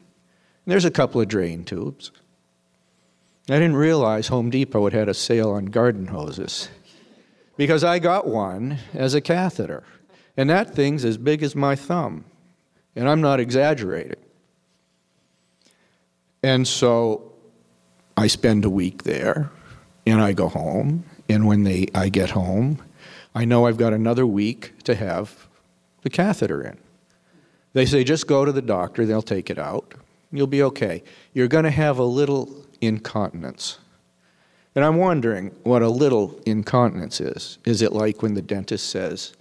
And 0.65 0.73
there's 0.73 0.85
a 0.85 0.91
couple 0.91 1.21
of 1.21 1.29
drain 1.29 1.65
tubes. 1.65 2.11
I 3.49 3.55
didn't 3.55 3.77
realize 3.77 4.29
Home 4.29 4.51
Depot 4.51 4.85
had 4.85 4.93
had 4.93 5.09
a 5.09 5.15
sale 5.15 5.51
on 5.51 5.67
garden 5.67 6.07
hoses 6.07 6.69
because 7.57 7.83
I 7.83 7.99
got 7.99 8.27
one 8.27 8.79
as 8.95 9.15
a 9.15 9.21
catheter. 9.21 9.83
And 10.37 10.49
that 10.51 10.75
thing's 10.75 11.05
as 11.05 11.19
big 11.19 11.43
as 11.43 11.57
my 11.57 11.75
thumb. 11.75 12.25
And 12.95 13.09
I'm 13.09 13.21
not 13.21 13.41
exaggerating. 13.41 14.21
And 16.43 16.67
so 16.67 17.33
I 18.17 18.27
spend 18.27 18.65
a 18.65 18.71
week 18.71 19.03
there 19.03 19.51
and 20.07 20.21
I 20.21 20.33
go 20.33 20.49
home. 20.49 21.05
And 21.29 21.47
when 21.47 21.65
they, 21.65 21.87
I 21.95 22.09
get 22.09 22.31
home, 22.31 22.83
I 23.35 23.45
know 23.45 23.67
I've 23.67 23.77
got 23.77 23.93
another 23.93 24.27
week 24.27 24.83
to 24.85 24.95
have 24.95 25.49
the 26.03 26.11
catheter 26.11 26.63
in. 26.63 26.79
They 27.73 27.87
say, 27.87 28.05
just 28.05 28.27
go 28.27 28.45
to 28.45 28.53
the 28.53 28.63
doctor, 28.63 29.07
they'll 29.07 29.23
take 29.23 29.51
it 29.51 29.59
out. 29.59 29.95
You'll 30.33 30.47
be 30.47 30.63
okay. 30.63 31.03
You're 31.33 31.49
going 31.49 31.65
to 31.65 31.71
have 31.71 31.99
a 31.99 32.05
little 32.05 32.67
incontinence. 32.81 33.79
And 34.75 34.85
I'm 34.85 34.97
wondering 34.97 35.53
what 35.65 35.83
a 35.83 35.89
little 35.89 36.41
incontinence 36.47 37.21
is. 37.21 37.59
Is 37.65 37.83
it 37.83 37.93
like 37.93 38.23
when 38.23 38.35
the 38.35 38.43
dentist 38.43 38.89
says, 38.89 39.35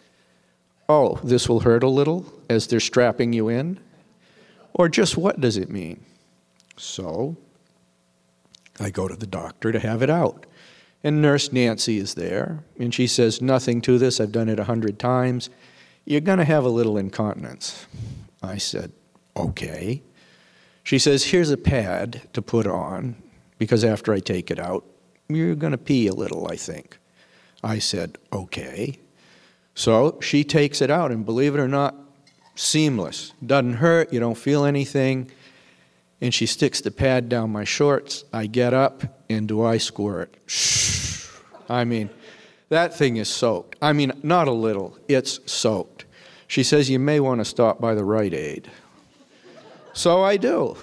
oh, 0.88 1.20
this 1.24 1.48
will 1.48 1.60
hurt 1.60 1.84
a 1.84 1.88
little 1.88 2.26
as 2.50 2.68
they're 2.68 2.80
strapping 2.80 3.34
you 3.34 3.48
in? 3.48 3.80
Or 4.74 4.90
just 4.90 5.18
what 5.18 5.40
does 5.40 5.58
it 5.58 5.70
mean? 5.70 6.04
So, 6.78 7.38
I 8.80 8.90
go 8.90 9.08
to 9.08 9.16
the 9.16 9.28
doctor 9.28 9.72
to 9.72 9.80
have 9.80 10.02
it 10.02 10.10
out. 10.10 10.46
And 11.04 11.22
Nurse 11.22 11.52
Nancy 11.52 11.98
is 11.98 12.16
there, 12.16 12.64
and 12.78 12.94
she 12.94 13.08
says, 13.08 13.42
Nothing 13.42 13.82
to 13.82 13.98
this. 13.98 14.20
I've 14.20 14.32
done 14.32 14.50
it 14.50 14.60
a 14.60 14.66
hundred 14.66 15.00
times. 15.00 15.50
You're 16.06 16.22
going 16.22 16.40
to 16.40 16.46
have 16.46 16.66
a 16.66 16.70
little 16.70 16.98
incontinence. 16.98 17.86
I 18.42 18.58
said, 18.58 18.92
Okay. 19.38 20.02
She 20.84 21.00
says, 21.00 21.26
Here's 21.26 21.52
a 21.52 21.58
pad 21.58 22.22
to 22.34 22.42
put 22.42 22.66
on, 22.68 23.16
because 23.58 23.84
after 23.84 24.14
I 24.14 24.20
take 24.20 24.50
it 24.50 24.60
out, 24.60 24.86
you're 25.28 25.56
going 25.56 25.72
to 25.72 25.78
pee 25.78 26.08
a 26.08 26.14
little, 26.14 26.48
I 26.52 26.56
think. 26.56 26.98
I 27.64 27.80
said, 27.80 28.18
Okay. 28.34 29.00
So 29.76 30.20
she 30.22 30.44
takes 30.44 30.82
it 30.82 30.90
out, 30.90 31.12
and 31.12 31.26
believe 31.26 31.56
it 31.56 31.60
or 31.60 31.68
not, 31.68 31.96
seamless. 32.56 33.34
Doesn't 33.46 33.76
hurt, 33.76 34.12
you 34.12 34.20
don't 34.20 34.38
feel 34.38 34.66
anything. 34.66 35.32
And 36.22 36.34
she 36.34 36.46
sticks 36.46 36.82
the 36.82 36.92
pad 36.92 37.30
down 37.30 37.52
my 37.52 37.64
shorts. 37.64 38.26
I 38.34 38.48
get 38.48 38.74
up, 38.74 39.24
and 39.30 39.48
do 39.48 39.64
I 39.64 39.78
squirt? 39.78 40.36
Shh. 40.48 41.28
I 41.70 41.86
mean, 41.86 42.10
that 42.70 42.96
thing 42.96 43.18
is 43.18 43.28
soaked. 43.28 43.76
I 43.82 43.94
mean, 43.94 44.12
not 44.24 44.48
a 44.48 44.52
little, 44.54 44.98
it's 45.08 45.40
soaked. 45.52 46.06
She 46.48 46.64
says, 46.64 46.90
You 46.90 47.00
may 47.00 47.20
want 47.20 47.42
to 47.42 47.46
stop 47.46 47.80
by 47.80 47.94
the 47.94 48.04
Rite 48.04 48.34
Aid. 48.34 48.70
So 49.94 50.24
I 50.24 50.38
do. 50.38 50.78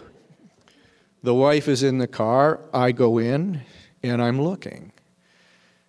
The 1.23 1.35
wife 1.35 1.67
is 1.69 1.83
in 1.83 1.99
the 1.99 2.07
car. 2.07 2.61
I 2.73 2.93
go 2.93 3.19
in, 3.19 3.63
and 4.03 4.23
I'm 4.23 4.41
looking. 4.41 4.93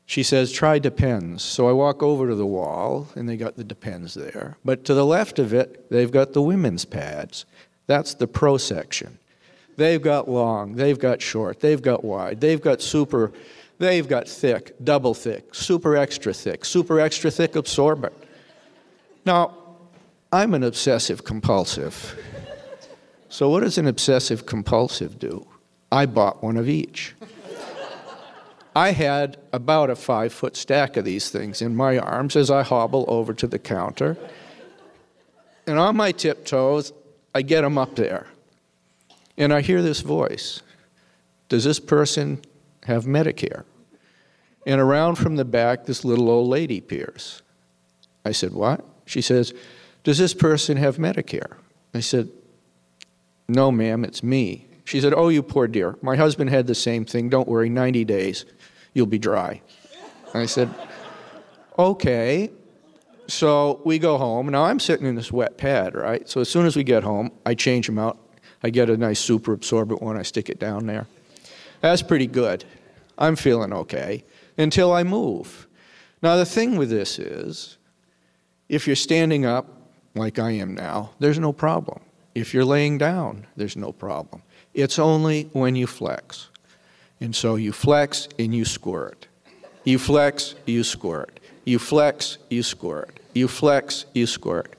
She 0.05 0.23
says, 0.23 0.53
try 0.53 0.79
Depends. 0.79 1.43
So 1.43 1.67
I 1.67 1.73
walk 1.73 2.01
over 2.01 2.29
to 2.29 2.35
the 2.35 2.45
wall, 2.45 3.09
and 3.15 3.27
they 3.27 3.35
got 3.35 3.57
the 3.57 3.63
Depends 3.63 4.13
there. 4.13 4.57
But 4.63 4.85
to 4.85 4.93
the 4.93 5.05
left 5.05 5.37
of 5.37 5.53
it, 5.53 5.89
they've 5.91 6.11
got 6.11 6.33
the 6.33 6.41
women's 6.41 6.85
pads. 6.85 7.45
That's 7.87 8.13
the 8.13 8.27
pro 8.27 8.57
section. 8.57 9.19
They've 9.75 10.01
got 10.01 10.27
long, 10.27 10.75
they've 10.75 10.97
got 10.97 11.21
short, 11.21 11.59
they've 11.59 11.81
got 11.81 12.03
wide, 12.03 12.41
they've 12.41 12.59
got 12.59 12.81
super, 12.81 13.31
they've 13.77 14.07
got 14.07 14.27
thick, 14.27 14.75
double 14.83 15.13
thick, 15.13 15.53
super 15.53 15.95
extra 15.95 16.33
thick, 16.33 16.65
super 16.65 16.99
extra 16.99 17.31
thick 17.31 17.55
absorbent. 17.55 18.13
Now, 19.25 19.55
I'm 20.31 20.53
an 20.53 20.63
obsessive 20.63 21.23
compulsive. 21.23 22.17
So, 23.29 23.49
what 23.49 23.61
does 23.61 23.77
an 23.77 23.87
obsessive 23.87 24.45
compulsive 24.45 25.19
do? 25.19 25.47
I 25.91 26.05
bought 26.05 26.43
one 26.43 26.57
of 26.57 26.67
each. 26.67 27.15
I 28.75 28.91
had 28.91 29.37
about 29.53 29.89
a 29.89 29.95
five 29.95 30.31
foot 30.31 30.55
stack 30.55 30.97
of 30.97 31.05
these 31.05 31.29
things 31.29 31.61
in 31.61 31.75
my 31.75 31.97
arms 31.97 32.35
as 32.35 32.51
I 32.51 32.61
hobble 32.61 33.05
over 33.07 33.33
to 33.33 33.47
the 33.47 33.57
counter. 33.57 34.15
And 35.65 35.79
on 35.79 35.95
my 35.95 36.11
tiptoes, 36.11 36.93
I 37.33 37.41
get 37.41 37.61
them 37.61 37.77
up 37.77 37.95
there. 37.95 38.27
And 39.37 39.53
I 39.53 39.61
hear 39.61 39.81
this 39.81 40.01
voice 40.01 40.61
Does 41.49 41.63
this 41.63 41.79
person 41.79 42.41
have 42.87 43.05
Medicare? 43.05 43.63
And 44.65 44.81
around 44.81 45.15
from 45.15 45.37
the 45.37 45.45
back, 45.45 45.85
this 45.85 46.03
little 46.03 46.29
old 46.29 46.49
lady 46.49 46.81
peers. 46.81 47.41
I 48.25 48.31
said, 48.31 48.53
What? 48.53 48.83
She 49.05 49.21
says, 49.21 49.53
Does 50.03 50.17
this 50.17 50.33
person 50.33 50.75
have 50.77 50.97
Medicare? 50.97 51.53
I 51.93 52.01
said, 52.01 52.29
No, 53.47 53.71
ma'am, 53.71 54.03
it's 54.03 54.23
me. 54.23 54.67
She 54.83 54.99
said, 54.99 55.13
Oh, 55.13 55.29
you 55.29 55.41
poor 55.43 55.67
dear. 55.67 55.97
My 56.01 56.15
husband 56.15 56.49
had 56.49 56.67
the 56.67 56.75
same 56.75 57.05
thing. 57.05 57.29
Don't 57.29 57.47
worry, 57.47 57.69
90 57.69 58.03
days 58.03 58.45
you'll 58.97 59.05
be 59.05 59.19
dry. 59.19 59.61
I 60.33 60.47
said, 60.47 60.73
okay. 61.77 62.49
So 63.27 63.81
we 63.85 63.99
go 63.99 64.17
home. 64.17 64.47
Now 64.47 64.63
I'm 64.63 64.79
sitting 64.79 65.05
in 65.05 65.15
this 65.15 65.31
wet 65.31 65.57
pad, 65.57 65.93
right? 65.93 66.27
So 66.27 66.41
as 66.41 66.49
soon 66.49 66.65
as 66.65 66.75
we 66.75 66.83
get 66.83 67.03
home, 67.03 67.31
I 67.45 67.53
change 67.53 67.85
them 67.85 67.99
out. 67.99 68.17
I 68.63 68.71
get 68.71 68.89
a 68.89 68.97
nice 68.97 69.19
super 69.19 69.53
absorbent 69.53 70.01
one. 70.01 70.17
I 70.17 70.23
stick 70.23 70.49
it 70.49 70.59
down 70.59 70.87
there. 70.87 71.05
That's 71.81 72.01
pretty 72.01 72.27
good. 72.27 72.65
I'm 73.17 73.35
feeling 73.35 73.73
okay 73.73 74.23
until 74.57 74.93
I 74.93 75.03
move. 75.03 75.67
Now, 76.21 76.35
the 76.35 76.45
thing 76.45 76.77
with 76.77 76.89
this 76.89 77.19
is 77.19 77.77
if 78.69 78.87
you're 78.87 78.95
standing 78.95 79.45
up, 79.45 79.67
like 80.15 80.39
I 80.39 80.51
am 80.51 80.73
now, 80.73 81.11
there's 81.19 81.39
no 81.39 81.53
problem. 81.53 82.01
If 82.35 82.53
you're 82.53 82.65
laying 82.65 82.97
down, 82.97 83.47
there's 83.55 83.75
no 83.75 83.91
problem. 83.91 84.41
It's 84.73 84.99
only 84.99 85.49
when 85.53 85.75
you 85.75 85.87
flex. 85.87 86.49
And 87.19 87.35
so 87.35 87.55
you 87.55 87.71
flex 87.71 88.27
and 88.37 88.53
you 88.53 88.65
squirt. 88.65 89.27
You 89.83 89.97
flex, 89.97 90.55
you 90.65 90.83
squirt. 90.83 91.39
You 91.65 91.79
flex, 91.79 92.37
you 92.49 92.61
squirt. 92.61 93.19
You 93.33 93.47
flex, 93.47 94.05
you 94.13 94.27
squirt. 94.27 94.73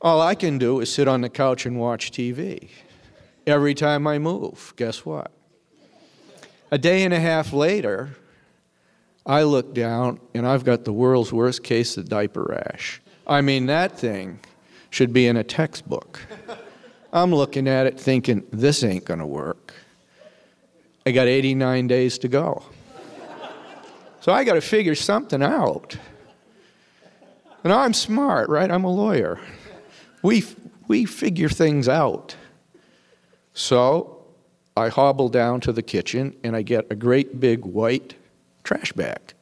All 0.00 0.20
I 0.20 0.34
can 0.34 0.58
do 0.58 0.80
is 0.80 0.92
sit 0.92 1.08
on 1.08 1.20
the 1.20 1.28
couch 1.28 1.66
and 1.66 1.78
watch 1.78 2.10
TV. 2.10 2.68
Every 3.46 3.74
time 3.74 4.06
I 4.06 4.18
move, 4.18 4.72
guess 4.76 5.04
what? 5.04 5.30
A 6.70 6.78
day 6.78 7.04
and 7.04 7.12
a 7.12 7.20
half 7.20 7.52
later, 7.52 8.16
I 9.26 9.42
look 9.42 9.74
down 9.74 10.20
and 10.34 10.46
I've 10.46 10.64
got 10.64 10.84
the 10.84 10.92
world's 10.92 11.32
worst 11.32 11.62
case 11.62 11.96
of 11.96 12.08
diaper 12.08 12.42
rash. 12.42 13.00
I 13.26 13.40
mean, 13.40 13.66
that 13.66 13.98
thing 13.98 14.40
should 14.90 15.12
be 15.12 15.26
in 15.26 15.36
a 15.36 15.44
textbook. 15.44 16.20
I'm 17.12 17.34
looking 17.34 17.68
at 17.68 17.86
it 17.86 17.98
thinking, 17.98 18.44
this 18.50 18.82
ain't 18.82 19.04
going 19.04 19.20
to 19.20 19.26
work. 19.26 19.72
I 21.06 21.12
got 21.12 21.26
89 21.26 21.86
days 21.86 22.18
to 22.18 22.28
go. 22.28 22.64
So 24.20 24.32
I 24.32 24.44
got 24.44 24.54
to 24.54 24.62
figure 24.62 24.94
something 24.94 25.42
out. 25.42 25.96
And 27.62 27.72
I'm 27.72 27.92
smart, 27.92 28.48
right? 28.48 28.70
I'm 28.70 28.84
a 28.84 28.90
lawyer. 28.90 29.38
We, 30.22 30.44
we 30.88 31.04
figure 31.04 31.48
things 31.48 31.88
out. 31.88 32.36
So 33.54 34.26
I 34.76 34.88
hobble 34.88 35.28
down 35.28 35.60
to 35.62 35.72
the 35.72 35.82
kitchen 35.82 36.36
and 36.42 36.54
I 36.54 36.62
get 36.62 36.86
a 36.90 36.96
great 36.96 37.40
big 37.40 37.64
white 37.64 38.14
trash 38.64 38.92
bag. 38.92 39.32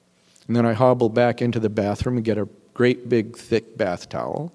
And 0.46 0.54
then 0.54 0.66
I 0.66 0.74
hobble 0.74 1.08
back 1.08 1.40
into 1.40 1.58
the 1.58 1.70
bathroom 1.70 2.16
and 2.16 2.24
get 2.24 2.38
a 2.38 2.48
great 2.74 3.08
big 3.08 3.36
thick 3.36 3.76
bath 3.76 4.08
towel. 4.08 4.52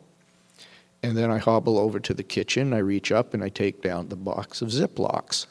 And 1.02 1.18
then 1.18 1.32
I 1.32 1.38
hobble 1.38 1.78
over 1.78 2.00
to 2.00 2.14
the 2.14 2.24
kitchen. 2.24 2.74
I 2.74 2.80
reach 2.80 3.12
up 3.12 3.34
and 3.34 3.44
I 3.44 3.50
take 3.50 3.82
down 3.82 4.10
the 4.10 4.16
box 4.16 4.62
of 4.62 4.70
Ziplocs. 4.70 5.48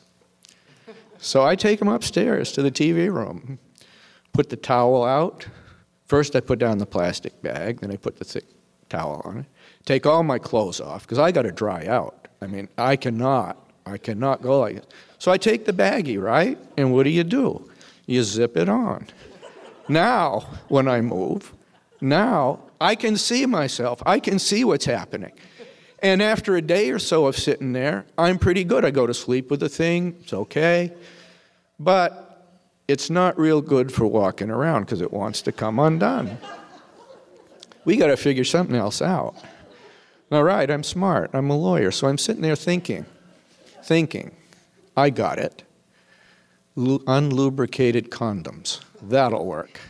So 1.18 1.44
I 1.44 1.56
take 1.56 1.78
them 1.78 1.88
upstairs 1.88 2.52
to 2.52 2.62
the 2.62 2.70
TV 2.70 3.12
room, 3.12 3.58
put 4.32 4.50
the 4.50 4.56
towel 4.56 5.04
out. 5.04 5.46
First, 6.04 6.36
I 6.36 6.40
put 6.40 6.58
down 6.58 6.78
the 6.78 6.86
plastic 6.86 7.40
bag, 7.42 7.80
then 7.80 7.90
I 7.90 7.96
put 7.96 8.16
the 8.16 8.24
thick 8.24 8.44
towel 8.88 9.22
on 9.24 9.38
it. 9.38 9.46
Take 9.84 10.06
all 10.06 10.22
my 10.22 10.38
clothes 10.38 10.80
off 10.80 11.02
because 11.02 11.18
I 11.18 11.32
got 11.32 11.42
to 11.42 11.52
dry 11.52 11.86
out. 11.86 12.28
I 12.40 12.46
mean, 12.46 12.68
I 12.76 12.96
cannot, 12.96 13.65
I 13.86 13.98
cannot 13.98 14.42
go 14.42 14.60
like 14.60 14.76
this. 14.76 14.86
So 15.18 15.30
I 15.30 15.38
take 15.38 15.64
the 15.64 15.72
baggie, 15.72 16.20
right? 16.20 16.58
And 16.76 16.92
what 16.92 17.04
do 17.04 17.10
you 17.10 17.24
do? 17.24 17.70
You 18.06 18.22
zip 18.22 18.56
it 18.56 18.68
on. 18.68 19.06
Now, 19.88 20.48
when 20.68 20.88
I 20.88 21.00
move, 21.00 21.52
now 22.00 22.60
I 22.80 22.94
can 22.96 23.16
see 23.16 23.46
myself. 23.46 24.02
I 24.04 24.18
can 24.18 24.38
see 24.38 24.64
what's 24.64 24.84
happening. 24.84 25.32
And 26.00 26.20
after 26.20 26.56
a 26.56 26.62
day 26.62 26.90
or 26.90 26.98
so 26.98 27.26
of 27.26 27.36
sitting 27.36 27.72
there, 27.72 28.04
I'm 28.18 28.38
pretty 28.38 28.64
good. 28.64 28.84
I 28.84 28.90
go 28.90 29.06
to 29.06 29.14
sleep 29.14 29.50
with 29.50 29.60
the 29.60 29.68
thing, 29.68 30.16
it's 30.20 30.32
okay. 30.32 30.92
But 31.78 32.22
it's 32.88 33.10
not 33.10 33.38
real 33.38 33.60
good 33.60 33.92
for 33.92 34.06
walking 34.06 34.50
around 34.50 34.82
because 34.82 35.00
it 35.00 35.12
wants 35.12 35.42
to 35.42 35.52
come 35.52 35.78
undone. 35.78 36.38
We 37.84 37.96
got 37.96 38.08
to 38.08 38.16
figure 38.16 38.44
something 38.44 38.76
else 38.76 39.00
out. 39.00 39.36
All 40.30 40.42
right, 40.42 40.68
I'm 40.70 40.82
smart. 40.82 41.30
I'm 41.32 41.50
a 41.50 41.56
lawyer. 41.56 41.90
So 41.90 42.08
I'm 42.08 42.18
sitting 42.18 42.42
there 42.42 42.56
thinking, 42.56 43.06
thinking, 43.86 44.32
I 44.96 45.10
got 45.10 45.38
it. 45.38 45.62
Lu- 46.74 46.98
unlubricated 47.06 48.08
condoms. 48.08 48.80
That'll 49.00 49.46
work. 49.46 49.80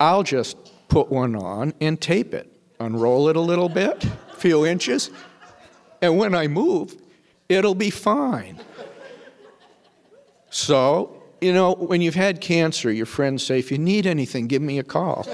I'll 0.00 0.24
just 0.24 0.56
put 0.88 1.08
one 1.08 1.36
on 1.36 1.74
and 1.80 2.00
tape 2.00 2.34
it, 2.34 2.50
unroll 2.80 3.28
it 3.28 3.36
a 3.36 3.40
little 3.40 3.68
bit, 3.68 4.04
a 4.04 4.36
few 4.36 4.66
inches, 4.66 5.10
and 6.02 6.18
when 6.18 6.34
I 6.34 6.48
move, 6.48 6.96
it'll 7.48 7.76
be 7.76 7.90
fine. 7.90 8.60
So, 10.50 11.22
you 11.40 11.52
know, 11.52 11.74
when 11.74 12.02
you've 12.02 12.16
had 12.16 12.40
cancer, 12.40 12.90
your 12.90 13.06
friends 13.06 13.44
say, 13.44 13.58
if 13.58 13.70
you 13.70 13.78
need 13.78 14.06
anything, 14.06 14.48
give 14.48 14.60
me 14.60 14.78
a 14.80 14.82
call. 14.82 15.26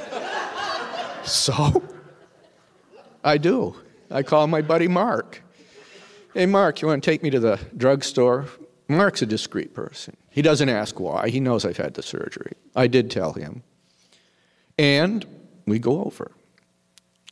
so, 1.25 1.83
I 3.25 3.39
do. 3.39 3.75
I 4.11 4.23
call 4.23 4.47
my 4.47 4.63
buddy 4.63 4.87
Mark. 4.87 5.43
Hey, 6.35 6.45
Mark, 6.45 6.83
you 6.83 6.89
want 6.89 7.03
to 7.03 7.11
take 7.11 7.23
me 7.23 7.31
to 7.31 7.41
the 7.41 7.59
drugstore? 7.77 8.47
Mark's 8.87 9.23
a 9.23 9.27
discreet 9.27 9.73
person. 9.73 10.15
He 10.31 10.43
doesn't 10.43 10.69
ask 10.69 11.01
why. 11.01 11.31
He 11.31 11.41
knows 11.41 11.65
I've 11.65 11.79
had 11.79 11.95
the 11.95 12.03
surgery. 12.03 12.53
I 12.77 12.87
did 12.87 13.11
tell 13.11 13.33
him. 13.33 13.63
And 14.79 15.25
we 15.67 15.79
go 15.79 16.05
over. 16.05 16.33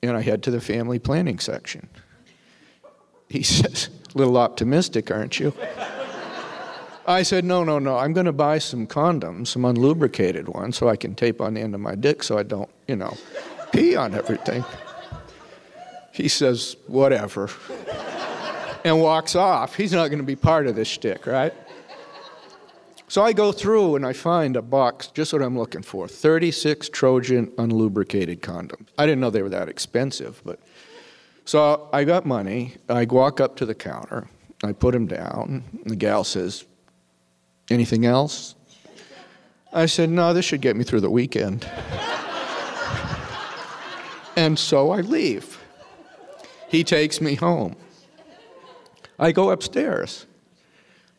And 0.03 0.17
I 0.17 0.23
head 0.23 0.43
to 0.45 0.51
the 0.51 0.61
family 0.61 0.99
planning 0.99 1.39
section. 1.39 1.89
He 3.29 3.43
says, 3.45 3.91
A 4.15 4.19
little 4.19 4.39
optimistic, 4.39 5.11
aren't 5.11 5.39
you? 5.39 5.53
I 7.07 7.23
said, 7.23 7.45
No, 7.45 7.65
no, 7.65 7.79
no. 7.79 7.99
I'm 7.99 8.15
going 8.15 8.27
to 8.27 8.33
buy 8.33 8.59
some 8.59 8.87
condoms, 8.87 9.49
some 9.49 9.63
unlubricated 9.63 10.49
ones, 10.49 10.77
so 10.77 10.89
I 10.89 10.97
can 10.97 11.15
tape 11.15 11.41
on 11.41 11.55
the 11.55 11.61
end 11.61 11.75
of 11.75 11.81
my 11.81 11.95
dick 11.95 12.23
so 12.23 12.39
I 12.39 12.43
don't, 12.43 12.71
you 12.89 12.97
know, 12.97 13.17
pee 13.73 13.95
on 13.95 14.15
everything. 14.15 14.65
He 16.13 16.29
says, 16.29 16.77
Whatever. 16.87 17.51
And 18.87 19.01
walks 19.01 19.35
off. 19.35 19.75
He's 19.75 19.93
not 19.93 20.09
going 20.09 20.21
to 20.21 20.25
be 20.25 20.37
part 20.37 20.69
of 20.69 20.77
this 20.77 20.87
shtick, 20.87 21.27
right? 21.27 21.53
So 23.09 23.23
I 23.23 23.33
go 23.33 23.51
through 23.51 23.97
and 23.97 24.07
I 24.07 24.13
find 24.13 24.57
a 24.57 24.63
box, 24.63 25.09
just 25.09 25.33
what 25.33 25.43
I'm 25.43 25.59
looking 25.59 25.83
for 25.83 26.07
36 26.07 26.89
Trojan 26.91 27.49
unlubricated 27.59 28.41
condoms. 28.41 28.87
I 28.97 29.07
didn't 29.07 29.21
know 29.21 29.31
they 29.31 29.43
were 29.43 29.49
that 29.49 29.69
expensive, 29.69 30.41
but. 30.45 30.61
So 31.45 31.89
I 31.93 32.05
got 32.05 32.27
money. 32.27 32.77
I 32.89 33.05
walk 33.05 33.41
up 33.41 33.57
to 33.57 33.67
the 33.67 33.75
counter. 33.75 34.29
I 34.63 34.73
put 34.73 34.93
them 34.93 35.07
down. 35.07 35.65
The 35.85 35.97
gal 35.97 36.23
says, 36.23 36.65
Anything 37.69 38.07
else? 38.07 38.55
I 39.73 39.87
said, 39.87 40.11
No, 40.11 40.33
this 40.33 40.45
should 40.45 40.61
get 40.61 40.77
me 40.77 40.85
through 40.85 41.01
the 41.01 41.11
weekend. 41.11 41.65
and 44.37 44.57
so 44.57 44.93
I 44.93 45.01
leave. 45.01 45.61
He 46.69 46.85
takes 46.85 47.21
me 47.21 47.35
home. 47.35 47.75
I 49.19 49.33
go 49.33 49.51
upstairs. 49.51 50.27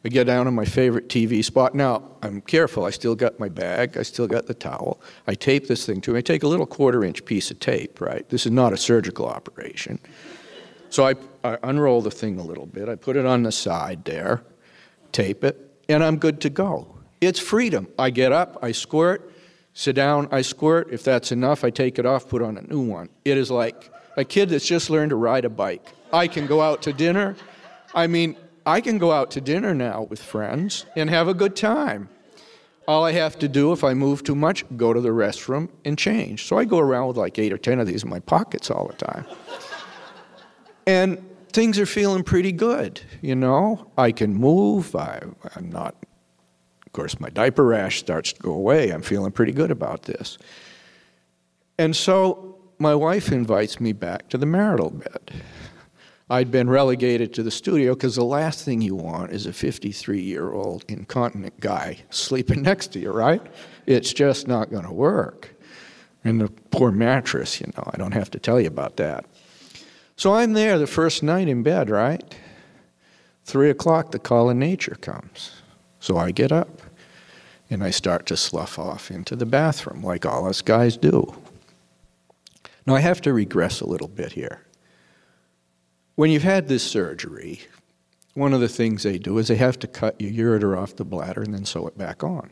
I 0.05 0.09
get 0.09 0.25
down 0.25 0.45
to 0.45 0.51
my 0.51 0.65
favorite 0.65 1.09
TV 1.09 1.43
spot. 1.43 1.75
Now, 1.75 2.03
I'm 2.21 2.41
careful. 2.41 2.85
I 2.85 2.91
still 2.91 3.15
got 3.15 3.39
my 3.39 3.49
bag. 3.49 3.97
I 3.97 4.03
still 4.03 4.27
got 4.27 4.45
the 4.45 4.53
towel. 4.53 5.01
I 5.27 5.33
tape 5.33 5.67
this 5.67 5.85
thing 5.85 6.01
to 6.01 6.13
me. 6.13 6.19
I 6.19 6.21
take 6.21 6.43
a 6.43 6.47
little 6.47 6.65
quarter 6.65 7.03
inch 7.03 7.25
piece 7.25 7.51
of 7.51 7.59
tape, 7.59 7.99
right? 7.99 8.27
This 8.29 8.45
is 8.45 8.51
not 8.51 8.73
a 8.73 8.77
surgical 8.77 9.25
operation. 9.25 9.99
So 10.89 11.05
I, 11.05 11.15
I 11.43 11.57
unroll 11.63 12.01
the 12.01 12.11
thing 12.11 12.39
a 12.39 12.43
little 12.43 12.65
bit. 12.65 12.87
I 12.87 12.95
put 12.95 13.17
it 13.17 13.25
on 13.25 13.43
the 13.43 13.51
side 13.51 14.05
there, 14.05 14.43
tape 15.11 15.43
it, 15.43 15.57
and 15.89 16.03
I'm 16.03 16.17
good 16.17 16.39
to 16.41 16.49
go. 16.49 16.95
It's 17.19 17.39
freedom. 17.39 17.87
I 17.97 18.09
get 18.09 18.31
up, 18.31 18.59
I 18.61 18.71
squirt, 18.71 19.33
sit 19.73 19.95
down, 19.95 20.29
I 20.31 20.41
squirt. 20.41 20.89
If 20.91 21.03
that's 21.03 21.31
enough, 21.31 21.63
I 21.63 21.69
take 21.69 21.99
it 21.99 22.05
off, 22.05 22.29
put 22.29 22.41
on 22.41 22.57
a 22.57 22.61
new 22.61 22.79
one. 22.81 23.09
It 23.25 23.37
is 23.37 23.51
like 23.51 23.91
a 24.15 24.23
kid 24.23 24.49
that's 24.49 24.65
just 24.65 24.89
learned 24.89 25.09
to 25.09 25.15
ride 25.15 25.43
a 25.43 25.49
bike. 25.49 25.85
I 26.13 26.27
can 26.27 26.47
go 26.47 26.61
out 26.61 26.81
to 26.83 26.93
dinner. 26.93 27.35
I 27.93 28.07
mean, 28.07 28.35
I 28.65 28.81
can 28.81 28.97
go 28.97 29.11
out 29.11 29.31
to 29.31 29.41
dinner 29.41 29.73
now 29.73 30.03
with 30.09 30.21
friends 30.21 30.85
and 30.95 31.09
have 31.09 31.27
a 31.27 31.33
good 31.33 31.55
time. 31.55 32.09
All 32.87 33.03
I 33.03 33.11
have 33.13 33.37
to 33.39 33.47
do 33.47 33.73
if 33.73 33.83
I 33.83 33.93
move 33.93 34.23
too 34.23 34.35
much, 34.35 34.65
go 34.77 34.93
to 34.93 35.01
the 35.01 35.09
restroom 35.09 35.69
and 35.83 35.97
change. 35.97 36.45
So 36.45 36.57
I 36.57 36.65
go 36.65 36.79
around 36.79 37.07
with 37.07 37.17
like 37.17 37.37
eight 37.39 37.51
or 37.51 37.57
ten 37.57 37.79
of 37.79 37.87
these 37.87 38.03
in 38.03 38.09
my 38.09 38.19
pockets 38.19 38.71
all 38.71 38.87
the 38.87 38.93
time. 38.93 39.25
and 40.85 41.23
things 41.51 41.79
are 41.79 41.85
feeling 41.85 42.23
pretty 42.23 42.51
good, 42.51 43.01
you 43.21 43.35
know? 43.35 43.89
I 43.97 44.11
can 44.11 44.33
move, 44.33 44.95
I, 44.95 45.21
I'm 45.55 45.69
not, 45.69 45.95
of 46.85 46.91
course, 46.93 47.19
my 47.19 47.29
diaper 47.29 47.65
rash 47.65 47.99
starts 47.99 48.33
to 48.33 48.41
go 48.41 48.51
away. 48.51 48.91
I'm 48.91 49.01
feeling 49.01 49.31
pretty 49.31 49.51
good 49.51 49.71
about 49.71 50.03
this. 50.03 50.37
And 51.77 51.95
so 51.95 52.57
my 52.79 52.95
wife 52.95 53.31
invites 53.31 53.79
me 53.79 53.91
back 53.93 54.29
to 54.29 54.37
the 54.37 54.45
marital 54.45 54.91
bed. 54.91 55.41
I'd 56.29 56.51
been 56.51 56.69
relegated 56.69 57.33
to 57.35 57.43
the 57.43 57.51
studio 57.51 57.93
because 57.93 58.15
the 58.15 58.25
last 58.25 58.65
thing 58.65 58.81
you 58.81 58.95
want 58.95 59.31
is 59.31 59.45
a 59.45 59.53
53 59.53 60.21
year 60.21 60.51
old 60.51 60.83
incontinent 60.89 61.59
guy 61.59 61.99
sleeping 62.09 62.61
next 62.61 62.87
to 62.93 62.99
you, 62.99 63.11
right? 63.11 63.41
It's 63.85 64.11
just 64.11 64.47
not 64.47 64.69
going 64.69 64.83
to 64.83 64.91
work. 64.91 65.55
And 66.23 66.41
the 66.41 66.49
poor 66.71 66.91
mattress, 66.91 67.61
you 67.61 67.67
know, 67.67 67.83
I 67.93 67.97
don't 67.97 68.11
have 68.11 68.29
to 68.31 68.39
tell 68.39 68.59
you 68.59 68.67
about 68.67 68.97
that. 68.97 69.25
So 70.17 70.33
I'm 70.33 70.53
there 70.53 70.77
the 70.77 70.87
first 70.87 71.23
night 71.23 71.47
in 71.47 71.63
bed, 71.63 71.89
right? 71.89 72.35
Three 73.45 73.69
o'clock, 73.69 74.11
the 74.11 74.19
call 74.19 74.49
of 74.49 74.57
nature 74.57 74.97
comes. 74.99 75.61
So 76.01 76.17
I 76.17 76.31
get 76.31 76.51
up 76.51 76.81
and 77.69 77.81
I 77.81 77.91
start 77.91 78.25
to 78.25 78.35
slough 78.35 78.77
off 78.77 79.09
into 79.09 79.37
the 79.37 79.45
bathroom 79.45 80.01
like 80.01 80.25
all 80.25 80.47
us 80.47 80.61
guys 80.61 80.97
do. 80.97 81.33
Now 82.85 82.95
I 82.95 82.99
have 82.99 83.21
to 83.21 83.31
regress 83.31 83.79
a 83.79 83.87
little 83.87 84.07
bit 84.09 84.33
here. 84.33 84.66
When 86.17 86.31
you've 86.31 86.41
had 86.41 86.67
this 86.67 86.81
surgery, 86.81 87.61
one 88.33 88.51
of 88.51 88.59
the 88.59 88.67
things 88.67 89.03
they 89.03 89.19
do 89.19 89.37
is 89.37 89.49
they 89.49 89.55
have 89.57 89.77
to 89.77 89.87
cut 89.87 90.19
your 90.19 90.31
ureter 90.59 90.75
off 90.75 90.95
the 90.95 91.05
bladder 91.05 91.43
and 91.43 91.53
then 91.53 91.63
sew 91.63 91.85
it 91.85 91.95
back 91.95 92.23
on. 92.23 92.49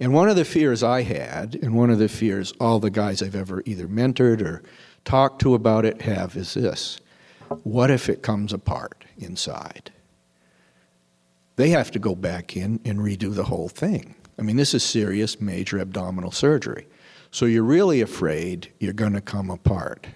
And 0.00 0.12
one 0.12 0.28
of 0.28 0.34
the 0.34 0.44
fears 0.44 0.82
I 0.82 1.02
had, 1.02 1.56
and 1.62 1.76
one 1.76 1.90
of 1.90 2.00
the 2.00 2.08
fears 2.08 2.52
all 2.58 2.80
the 2.80 2.90
guys 2.90 3.22
I've 3.22 3.36
ever 3.36 3.62
either 3.66 3.86
mentored 3.86 4.42
or 4.42 4.64
talked 5.04 5.40
to 5.42 5.54
about 5.54 5.84
it 5.84 6.02
have 6.02 6.36
is 6.36 6.54
this 6.54 6.98
what 7.62 7.88
if 7.88 8.08
it 8.08 8.24
comes 8.24 8.52
apart 8.52 9.04
inside? 9.16 9.92
They 11.54 11.68
have 11.68 11.92
to 11.92 12.00
go 12.00 12.16
back 12.16 12.56
in 12.56 12.80
and 12.84 12.98
redo 12.98 13.32
the 13.32 13.44
whole 13.44 13.68
thing. 13.68 14.16
I 14.40 14.42
mean, 14.42 14.56
this 14.56 14.74
is 14.74 14.82
serious 14.82 15.40
major 15.40 15.78
abdominal 15.78 16.32
surgery. 16.32 16.88
So 17.30 17.46
you're 17.46 17.62
really 17.62 18.00
afraid 18.00 18.72
you're 18.80 18.92
going 18.92 19.12
to 19.12 19.20
come 19.20 19.50
apart. 19.50 20.08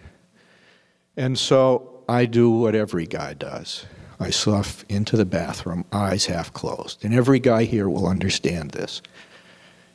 And 1.17 1.39
so 1.39 1.90
I 2.11 2.27
do 2.27 2.51
what 2.51 2.75
every 2.75 3.07
guy 3.07 3.35
does. 3.35 3.87
I 4.19 4.31
slough 4.31 4.85
into 4.89 5.17
the 5.17 5.25
bathroom, 5.25 5.85
eyes 5.93 6.27
half 6.27 6.53
closed. 6.53 7.05
And 7.05 7.15
every 7.15 7.39
guy 7.39 7.63
here 7.65 7.89
will 7.89 8.09
understand 8.09 8.73
this. 8.73 9.01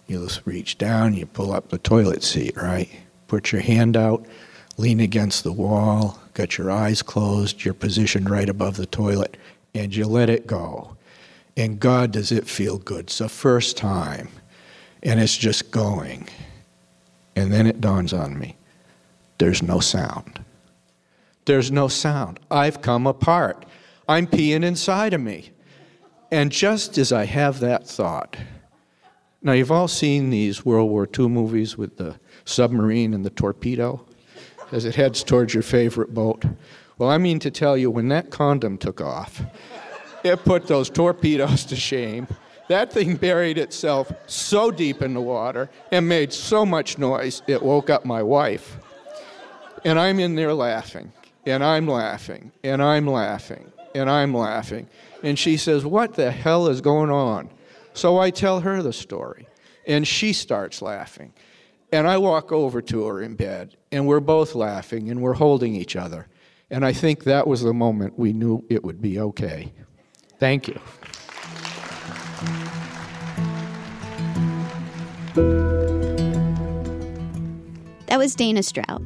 You 0.08 0.24
just 0.24 0.42
reach 0.46 0.78
down, 0.78 1.14
you 1.14 1.26
pull 1.26 1.52
up 1.52 1.68
the 1.68 1.78
toilet 1.78 2.24
seat, 2.24 2.56
right? 2.56 2.90
Put 3.28 3.52
your 3.52 3.62
hand 3.62 3.98
out, 3.98 4.26
lean 4.78 5.02
against 5.02 5.44
the 5.44 5.52
wall, 5.52 6.18
got 6.34 6.58
your 6.58 6.72
eyes 6.72 7.02
closed, 7.02 7.66
you're 7.66 7.74
positioned 7.74 8.30
right 8.30 8.48
above 8.48 8.78
the 8.78 8.86
toilet, 8.86 9.36
and 9.74 9.94
you 9.94 10.08
let 10.08 10.30
it 10.30 10.48
go. 10.48 10.96
And 11.58 11.82
God, 11.82 12.12
does 12.12 12.32
it 12.32 12.48
feel 12.48 12.78
good? 12.78 13.08
It's 13.08 13.18
the 13.18 13.28
first 13.28 13.76
time, 13.76 14.30
and 15.04 15.20
it's 15.20 15.36
just 15.36 15.70
going. 15.70 16.30
And 17.36 17.52
then 17.52 17.68
it 17.68 17.82
dawns 17.82 18.14
on 18.14 18.40
me 18.40 18.56
there's 19.38 19.62
no 19.62 19.82
sound. 19.82 20.40
There's 21.46 21.72
no 21.72 21.88
sound. 21.88 22.40
I've 22.50 22.82
come 22.82 23.08
apart. 23.08 23.66
I'm 24.08 24.28
peeing 24.28 24.64
inside 24.64 25.14
of 25.14 25.22
me. 25.22 25.52
And 26.32 26.52
just 26.52 26.98
as 26.98 27.12
I 27.12 27.26
have 27.26 27.60
that 27.60 27.88
thought, 27.88 28.36
now 29.42 29.52
you've 29.52 29.72
all 29.72 29.88
seen 29.88 30.32
these 30.32 30.66
World 30.66 30.90
War 30.90 31.08
II 31.18 31.30
movies 31.30 31.78
with 31.78 31.98
the 31.98 32.20
submarine 32.46 33.14
and 33.14 33.24
the 33.24 33.30
torpedo 33.30 34.04
as 34.72 34.86
it 34.86 34.96
heads 34.96 35.24
towards 35.24 35.54
your 35.54 35.64
favorite 35.64 36.14
boat. 36.14 36.44
Well, 36.98 37.10
I 37.10 37.20
mean 37.20 37.40
to 37.40 37.52
tell 37.52 37.78
you, 37.78 37.92
when 37.92 38.08
that 38.10 38.32
condom 38.32 38.78
took 38.78 39.02
off, 39.02 39.42
it 40.24 40.44
put 40.44 40.66
those 40.66 40.90
torpedoes 40.90 41.64
to 41.66 41.76
shame. 41.76 42.28
That 42.70 42.92
thing 42.92 43.16
buried 43.16 43.60
itself 43.60 44.12
so 44.26 44.72
deep 44.72 45.04
in 45.04 45.14
the 45.14 45.22
water 45.22 45.70
and 45.92 46.10
made 46.10 46.34
so 46.34 46.66
much 46.66 46.98
noise, 46.98 47.44
it 47.46 47.62
woke 47.62 47.92
up 47.92 48.06
my 48.06 48.24
wife. 48.24 48.78
And 49.84 50.00
I'm 50.00 50.20
in 50.20 50.34
there 50.34 50.54
laughing, 50.54 51.14
and 51.46 51.64
I'm 51.64 51.88
laughing, 51.88 52.52
and 52.64 52.82
I'm 52.82 53.08
laughing, 53.08 53.72
and 53.94 54.10
I'm 54.10 54.34
laughing. 54.34 54.88
And 55.24 55.38
she 55.38 55.58
says, 55.58 55.86
What 55.86 56.16
the 56.16 56.32
hell 56.32 56.68
is 56.68 56.82
going 56.82 57.10
on? 57.10 57.50
So 57.94 58.18
I 58.18 58.30
tell 58.30 58.60
her 58.62 58.82
the 58.82 58.94
story, 58.94 59.48
and 59.88 60.08
she 60.08 60.34
starts 60.34 60.82
laughing. 60.82 61.34
And 61.92 62.08
I 62.08 62.18
walk 62.18 62.52
over 62.52 62.82
to 62.82 63.06
her 63.06 63.22
in 63.22 63.36
bed, 63.36 63.78
and 63.92 64.08
we're 64.08 64.20
both 64.20 64.56
laughing, 64.56 65.10
and 65.10 65.22
we're 65.22 65.34
holding 65.34 65.76
each 65.76 65.96
other. 65.96 66.28
And 66.70 66.84
I 66.84 66.94
think 66.94 67.24
that 67.24 67.48
was 67.48 67.62
the 67.62 67.74
moment 67.74 68.18
we 68.18 68.34
knew 68.34 68.66
it 68.70 68.84
would 68.84 69.02
be 69.02 69.20
okay. 69.20 69.72
Thank 70.40 70.68
you. 70.68 70.80
That 78.08 78.18
was 78.18 78.36
Dana 78.36 78.64
Strout. 78.64 79.02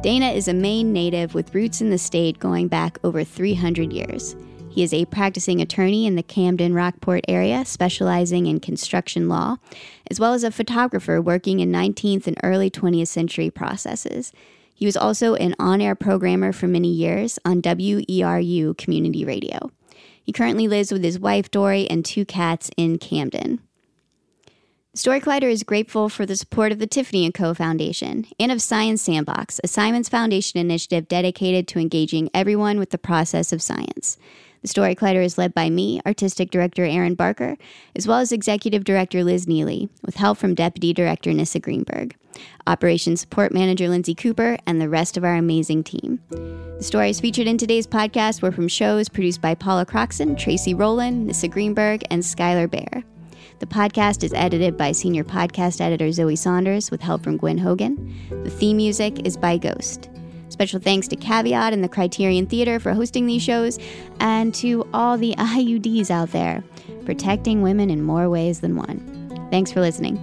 Dana 0.00 0.30
is 0.30 0.46
a 0.46 0.54
Maine 0.54 0.92
native 0.92 1.34
with 1.34 1.52
roots 1.52 1.80
in 1.80 1.90
the 1.90 1.98
state 1.98 2.38
going 2.38 2.68
back 2.68 2.98
over 3.02 3.24
300 3.24 3.92
years. 3.92 4.36
He 4.70 4.84
is 4.84 4.94
a 4.94 5.06
practicing 5.06 5.60
attorney 5.60 6.06
in 6.06 6.14
the 6.14 6.22
Camden 6.22 6.72
Rockport 6.72 7.24
area, 7.26 7.64
specializing 7.64 8.46
in 8.46 8.60
construction 8.60 9.28
law, 9.28 9.56
as 10.08 10.20
well 10.20 10.34
as 10.34 10.44
a 10.44 10.52
photographer 10.52 11.20
working 11.20 11.58
in 11.58 11.72
19th 11.72 12.28
and 12.28 12.38
early 12.44 12.70
20th 12.70 13.08
century 13.08 13.50
processes. 13.50 14.32
He 14.72 14.86
was 14.86 14.96
also 14.96 15.34
an 15.34 15.56
on 15.58 15.80
air 15.80 15.96
programmer 15.96 16.52
for 16.52 16.68
many 16.68 16.92
years 16.92 17.40
on 17.44 17.60
WERU 17.60 18.78
Community 18.78 19.24
Radio. 19.24 19.72
He 20.22 20.30
currently 20.30 20.68
lives 20.68 20.92
with 20.92 21.02
his 21.02 21.18
wife, 21.18 21.50
Dorie, 21.50 21.90
and 21.90 22.04
two 22.04 22.24
cats 22.24 22.70
in 22.76 22.98
Camden. 22.98 23.60
Story 24.98 25.20
Collider 25.20 25.48
is 25.48 25.62
grateful 25.62 26.08
for 26.08 26.26
the 26.26 26.34
support 26.34 26.72
of 26.72 26.80
the 26.80 26.86
Tiffany 26.88 27.30
& 27.30 27.32
Co. 27.32 27.54
Foundation 27.54 28.26
and 28.40 28.50
of 28.50 28.60
Science 28.60 29.00
Sandbox, 29.00 29.60
a 29.62 29.68
Simons 29.68 30.08
Foundation 30.08 30.58
initiative 30.58 31.06
dedicated 31.06 31.68
to 31.68 31.78
engaging 31.78 32.28
everyone 32.34 32.80
with 32.80 32.90
the 32.90 32.98
process 32.98 33.52
of 33.52 33.62
science. 33.62 34.18
The 34.62 34.66
Story 34.66 34.96
Collider 34.96 35.22
is 35.22 35.38
led 35.38 35.54
by 35.54 35.70
me, 35.70 36.00
Artistic 36.04 36.50
Director 36.50 36.84
Erin 36.84 37.14
Barker, 37.14 37.56
as 37.94 38.08
well 38.08 38.18
as 38.18 38.32
Executive 38.32 38.82
Director 38.82 39.22
Liz 39.22 39.46
Neely, 39.46 39.88
with 40.04 40.16
help 40.16 40.36
from 40.36 40.56
Deputy 40.56 40.92
Director 40.92 41.32
Nissa 41.32 41.60
Greenberg, 41.60 42.16
Operations 42.66 43.20
Support 43.20 43.54
Manager 43.54 43.88
Lindsay 43.88 44.16
Cooper, 44.16 44.58
and 44.66 44.80
the 44.80 44.88
rest 44.88 45.16
of 45.16 45.22
our 45.22 45.36
amazing 45.36 45.84
team. 45.84 46.18
The 46.28 46.82
stories 46.82 47.20
featured 47.20 47.46
in 47.46 47.56
today's 47.56 47.86
podcast 47.86 48.42
were 48.42 48.50
from 48.50 48.66
shows 48.66 49.08
produced 49.08 49.40
by 49.40 49.54
Paula 49.54 49.86
Croxson, 49.86 50.36
Tracy 50.36 50.74
Rowland, 50.74 51.28
Nissa 51.28 51.46
Greenberg, 51.46 52.02
and 52.10 52.20
Skylar 52.20 52.68
Bear. 52.68 53.04
The 53.58 53.66
podcast 53.66 54.22
is 54.22 54.32
edited 54.34 54.76
by 54.76 54.92
senior 54.92 55.24
podcast 55.24 55.80
editor 55.80 56.12
Zoe 56.12 56.36
Saunders 56.36 56.90
with 56.92 57.00
help 57.00 57.24
from 57.24 57.36
Gwen 57.36 57.58
Hogan. 57.58 58.16
The 58.30 58.50
theme 58.50 58.76
music 58.76 59.26
is 59.26 59.36
by 59.36 59.56
Ghost. 59.56 60.08
Special 60.48 60.78
thanks 60.80 61.08
to 61.08 61.16
Caveat 61.16 61.72
and 61.72 61.82
the 61.82 61.88
Criterion 61.88 62.46
Theater 62.46 62.78
for 62.78 62.94
hosting 62.94 63.26
these 63.26 63.42
shows, 63.42 63.78
and 64.20 64.54
to 64.54 64.88
all 64.94 65.18
the 65.18 65.34
IUDs 65.36 66.10
out 66.10 66.30
there. 66.30 66.62
protecting 67.04 67.62
women 67.62 67.88
in 67.88 68.02
more 68.02 68.28
ways 68.28 68.60
than 68.60 68.76
one. 68.76 69.48
Thanks 69.50 69.72
for 69.72 69.80
listening. 69.80 70.18